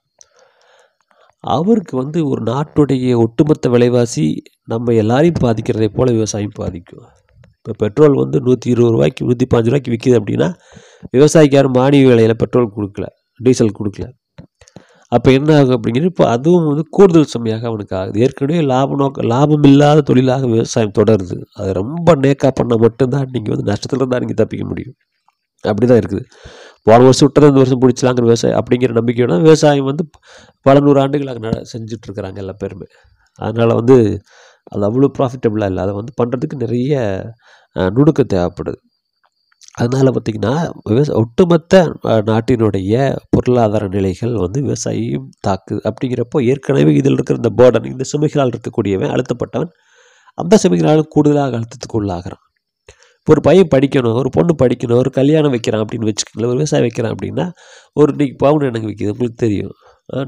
அவருக்கு 1.44 1.94
வந்து 2.02 2.20
ஒரு 2.32 2.42
நாட்டுடைய 2.52 3.16
ஒட்டுமொத்த 3.26 3.70
விலைவாசி 3.74 4.26
நம்ம 4.74 4.94
எல்லாரையும் 5.04 5.42
பாதிக்கிறதை 5.46 5.90
போல் 5.98 6.16
விவசாயம் 6.18 6.58
பாதிக்கும். 6.62 7.06
இப்போ 7.58 7.74
பெட்ரோல் 7.84 8.16
வந்து 8.22 8.38
நூற்றி 8.48 8.68
இருபது 8.74 8.94
ரூபாய்க்கு 8.96 9.28
நூற்றி 9.28 9.46
பாஞ்சு 9.52 9.70
ரூபாய்க்கு 9.72 9.94
விற்கிது 9.94 10.18
அப்படின்னா 10.20 10.50
விவசாயிக்கு 11.16 11.58
யாரும் 11.58 11.78
மானிய 11.80 12.10
விலையில் 12.10 12.40
பெட்ரோல் 12.44 12.74
கொடுக்கல 12.76 13.08
டீசல் 13.46 13.78
கொடுக்கல. 13.80 14.06
அப்போ 15.16 15.30
என்ன 15.38 15.50
ஆகும் 15.60 15.76
அப்படிங்கிறது 15.78 16.12
இப்போ 16.12 16.26
அதுவும் 16.36 16.68
வந்து 16.70 16.84
கூடுதல் 16.98 17.32
சுமையாக 17.34 17.64
அவனுக்கு 17.72 17.94
ஆகுது. 18.00 18.18
ஏற்கனவே 18.26 18.62
லாப 18.72 18.96
நோக்க 19.02 19.26
லாபம் 19.32 19.66
இல்லாத 19.70 20.04
தொழிலாக 20.10 20.48
விவசாயம் 20.54 20.94
தொடருது. 21.00 21.38
அது 21.60 21.72
ரொம்ப 21.82 22.16
நேக்கா 22.24 22.50
பண்ணால் 22.60 22.82
மட்டும்தான் 22.86 23.28
நீங்கள் 23.36 23.54
வந்து 23.56 23.68
நஷ்டத்தில் 23.72 24.12
தான் 24.14 24.24
நீங்கள் 24.24 24.40
தப்பிக்க 24.42 24.66
முடியும். 24.72 24.96
அப்படி 25.72 25.88
தான் 25.92 26.02
இருக்குது. 26.04 26.24
போன 26.88 27.00
வருஷம் 27.08 27.28
விட்டதை 27.28 27.50
இந்த 27.52 27.62
வருஷம் 27.64 27.82
பிடிச்சலாங்கிற 27.84 28.26
விவசாயம் 28.30 28.58
அப்படிங்கிற 28.60 28.94
நம்பிக்கையோட 29.00 29.36
விவசாயம் 29.48 29.90
வந்து 29.92 30.04
பல 30.68 30.76
நூறு 30.86 31.00
ஆண்டுகளாக 31.04 31.42
நட 31.46 31.60
செஞ்சிட்ருக்கிறாங்க 31.74 32.40
எல்லா 32.44 32.56
பேருமே. 32.64 32.88
அதனால் 33.46 33.74
வந்து 33.80 33.96
அது 34.74 34.84
அவ்வளோ 34.90 35.10
ப்ராஃபிட்டபுளாக 35.20 35.72
இல்லை. 35.72 35.84
அதை 35.86 35.94
வந்து 36.00 36.14
பண்ணுறதுக்கு 36.20 36.58
நிறைய 36.66 36.96
நுணுக்கம் 37.98 38.32
தேவைப்படுது. 38.36 38.80
அதனால் 39.76 40.12
பார்த்திங்கன்னா 40.12 40.54
விவசா 40.90 41.14
ஒட்டுமொத்த 41.14 41.76
நாட்டினுடைய 42.26 42.96
பொருளாதார 43.30 43.88
நிலைகள் 43.88 44.34
வந்து 44.36 44.60
விவசாயியும் 44.62 45.28
தாக்குது 45.48 45.82
அப்படிங்கிறப்போ 45.90 46.40
ஏற்கனவே 46.46 46.94
இதில் 46.94 47.14
இருக்கிற 47.14 47.40
இந்த 47.44 47.52
போர்டன் 47.58 47.92
இந்த 47.92 48.04
சுமைகளால் 48.12 48.54
இருக்கக்கூடியவன் 48.54 49.14
அழுத்தப்பட்டவன் 49.14 49.72
அந்த 50.38 50.58
சுமைகளால் 50.64 51.04
கூடுதலாக 51.10 51.58
அழுத்தத்துக்கு 51.58 52.00
உள்ளாகிறான் 52.02 52.44
இப்போ 53.20 53.32
ஒரு 53.34 53.42
பையன் 53.42 53.72
படிக்கணும் 53.76 54.14
ஒரு 54.14 54.30
பொண்ணு 54.30 54.54
படிக்கணும் 54.64 54.98
ஒரு 54.98 55.10
கல்யாணம் 55.10 55.50
வைக்கிறான் 55.50 55.84
அப்படின்னு 55.84 56.08
வச்சுக்கோங்களேன் 56.10 56.50
ஒரு 56.50 56.58
விவசாயம் 56.58 56.82
வைக்கிறான் 56.82 57.14
அப்படின்னா 57.14 57.46
ஒரு 57.94 58.14
இன்றைக்கி 58.14 58.36
பவுன் 58.38 58.62
எனக்கு 58.62 58.90
விற்கிது 58.90 59.10
உங்களுக்கு 59.10 59.38
தெரியும். 59.38 59.74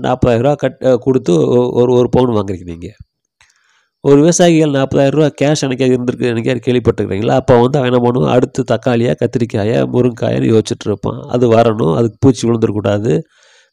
நாற்பதாயிரரூவா 0.06 0.56
கட் 0.56 0.78
கொடுத்து 1.00 1.34
ஒரு 1.72 1.92
ஒரு 1.94 2.10
பவுன் 2.10 2.36
வாங்குறீங்க 2.36 2.66
நீங்கள் 2.66 2.96
ஒரு 4.08 4.18
விவசாயிகள் 4.24 4.74
நாற்பதாயிரம் 4.76 5.16
ரூபா 5.18 5.28
கேஷ் 5.42 5.64
எனக்கு 5.66 5.86
இருந்திருக்கு 5.92 6.26
எனக்கு 6.32 6.66
கேள்விப்பட்டிருக்கிறீங்களா? 6.66 7.36
அப்போ 7.42 7.54
வந்து 7.62 7.78
அவன் 7.80 7.90
என்ன 7.92 8.02
பண்ணுவான்? 8.06 8.34
அடுத்து 8.36 8.62
தக்காளியாக 8.72 9.16
கத்திரிக்காயை 9.22 9.78
முருங்காயான்னு 9.94 10.52
யோசிச்சுட்டு 10.54 10.88
இருப்பான். 10.90 11.20
அது 11.36 11.46
வரணும் 11.56 11.94
அதுக்கு 12.00 12.18
பூச்சி 12.26 12.44
விழுந்துடக்கூடாது 12.48 13.14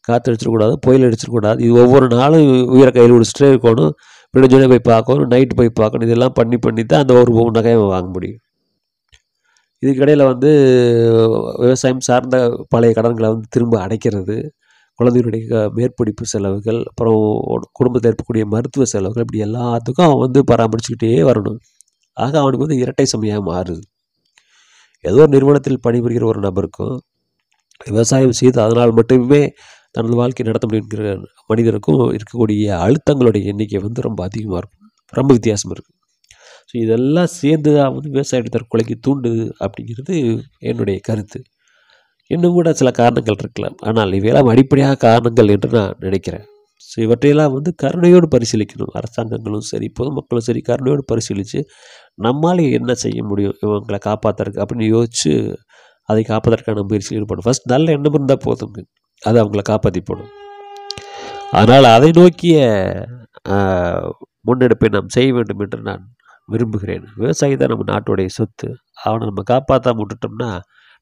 காற்று 0.08 0.28
அடிச்சிடக்கூடாது 0.30 0.74
புயல் 0.86 1.06
அடிச்சிடக்கூடாது. 1.08 1.58
இது 1.66 1.74
ஒவ்வொரு 1.82 2.06
நாளும் 2.14 2.46
உயிரை 2.76 2.92
கையில் 2.96 3.14
பிடிச்சிட்டே 3.16 3.50
இருக்கணும். 3.54 3.92
விடிஞ்சோடனே 4.34 4.68
போய் 4.72 4.88
பார்க்கணும் 4.92 5.30
நைட்டு 5.34 5.58
போய் 5.60 5.70
பார்க்கணும். 5.80 6.06
இதெல்லாம் 6.08 6.36
பண்ணி 6.40 6.58
பண்ணி 6.66 6.84
தான் 6.92 7.04
அந்த 7.04 7.14
ஒரு 7.20 7.52
நகையை 7.58 7.76
வாங்க 7.94 8.10
முடியும். 8.16 8.40
இதுக்கிடையில் 9.82 10.24
வந்து 10.32 10.50
விவசாயம் 11.62 12.02
சார்ந்த 12.08 12.36
பழைய 12.74 12.92
கடன்களை 12.98 13.28
வந்து 13.34 13.48
திரும்ப 13.54 13.74
அடைக்கிறது. 13.86 14.36
குழந்தைகளுடைய 14.94 15.46
க- 15.48 15.72
மேற்படிப்பு 15.76 16.22
செலவுகள் 16.22 16.82
அப்புறம் 16.82 17.20
குடும்பத்தில் 17.72 18.14
இருக்கக்கூடிய 18.14 18.44
மருத்துவ 18.44 18.84
செலவுகள் 18.84 19.24
இப்படி 19.26 19.50
எல்லாத்துக்கும் 19.50 20.06
அவன் 20.08 20.18
வந்து 20.18 20.44
பராமரிச்சுக்கிட்டே 20.50 21.14
வரணும். 21.30 21.58
ஆக 22.12 22.38
அவனுக்கு 22.38 22.66
வந்து 22.66 22.82
இரட்டை 22.82 23.04
சுமையாக 23.04 23.42
மாறுது. 23.52 23.80
ஏதோ 25.00 25.16
ஒரு 25.16 25.28
நிறுவனத்தில் 25.28 25.80
பணிபுரிகிற 25.88 26.24
ஒரு 26.24 26.40
நபருக்கும் 26.40 26.98
விவசாயம் 27.84 28.32
செய்து 28.32 28.62
அதனால் 28.62 28.92
மட்டுமே 28.92 29.52
தனது 29.90 30.14
வாழ்க்கை 30.14 30.46
நடத்த 30.46 30.66
முடியுங்கிற 30.66 31.24
மனிதருக்கும் 31.46 32.16
இருக்கக்கூடிய 32.16 32.66
அழுத்தங்களுடைய 32.84 33.44
எண்ணிக்கை 33.44 33.80
வந்து 33.80 34.00
ரொம்ப 34.02 34.22
அதிகமாக 34.24 34.58
இருக்கும். 34.58 34.90
ரொம்ப 35.08 35.32
வித்தியாசம் 35.32 35.72
இருக்குது 35.72 35.98
ஸோ 36.68 36.76
இதெல்லாம் 36.82 37.26
சேர்ந்து 37.26 37.76
தான் 37.76 37.92
வந்து 37.92 38.10
விவசாய 38.10 38.42
தற்கொலைக்கு 38.42 38.94
தூண்டுது 39.06 39.52
அப்படிங்கிறது 39.60 40.42
என்னுடைய 40.58 41.00
கருத்து. 41.02 41.42
இன்னும் 42.30 42.56
கூட 42.58 42.68
சில 42.80 42.90
காரணங்கள் 43.00 43.38
இருக்கலாம். 43.42 43.76
ஆனால் 43.88 44.12
இவையெல்லாம் 44.18 44.50
அடிப்படையாக 44.52 44.96
காரணங்கள் 45.06 45.52
என்று 45.54 45.68
நான் 45.78 45.96
நினைக்கிறேன். 46.06 46.44
ஸோ 46.88 46.96
இவற்றையெல்லாம் 47.06 47.52
வந்து 47.56 47.70
கருணையோடு 47.82 48.26
பரிசீலிக்கணும். 48.34 48.92
அரசாங்கங்களும் 48.98 49.66
சரி 49.72 49.86
பொதுமக்களும் 49.98 50.46
சரி 50.48 50.60
கருணையோடு 50.68 51.02
பரிசீலித்து 51.10 51.60
நம்மால் 52.26 52.62
என்ன 52.78 52.94
செய்ய 53.04 53.18
முடியும்? 53.30 53.56
இவங்களை 53.64 53.98
காப்பாற்றுறதுக்கு 54.08 54.62
அப்படின்னு 54.64 54.88
யோசித்து 54.96 55.32
அதை 56.08 56.22
காப்பதற்கான 56.30 56.82
முயற்சியில் 56.90 57.18
ஈடுபடும் 57.18 57.46
ஃபஸ்ட் 57.46 57.68
நல்ல 57.72 57.92
எண்ணம் 57.96 58.16
இருந்தால் 58.18 58.42
போதுங்க 58.46 58.80
அது 59.22 59.36
அவங்கள 59.42 59.62
காப்பாற்றி 59.70 60.00
போடும் 60.08 60.32
அதனால் 61.58 61.86
அதை 61.96 62.08
நோக்கிய 62.18 62.56
முன்னெடுப்பை 64.48 64.88
நாம் 64.96 65.12
செய்ய 65.16 65.30
வேண்டும் 65.36 65.60
என்று 65.64 65.78
நான் 65.88 66.02
விரும்புகிறேன். 66.52 67.04
விவசாயி 67.20 67.54
தான் 67.60 67.72
நம்ம 67.72 67.84
நாட்டுடைய 67.92 68.28
சொத்து. 68.38 68.68
அவனை 69.04 69.22
நம்ம 69.30 69.42
காப்பாற்றாம 69.52 70.00
விட்டுட்டோம்னா 70.02 70.50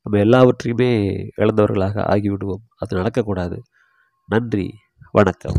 நம்ம 0.02 0.18
எல்லாவற்றையுமே 0.18 1.14
இழந்தவர்களாக 1.36 2.02
ஆகிவிடுவோம். 2.02 2.62
அது 2.76 2.96
நடக்கக்கூடாது. 2.96 3.58
நன்றி. 4.26 4.74
வணக்கம். 5.12 5.54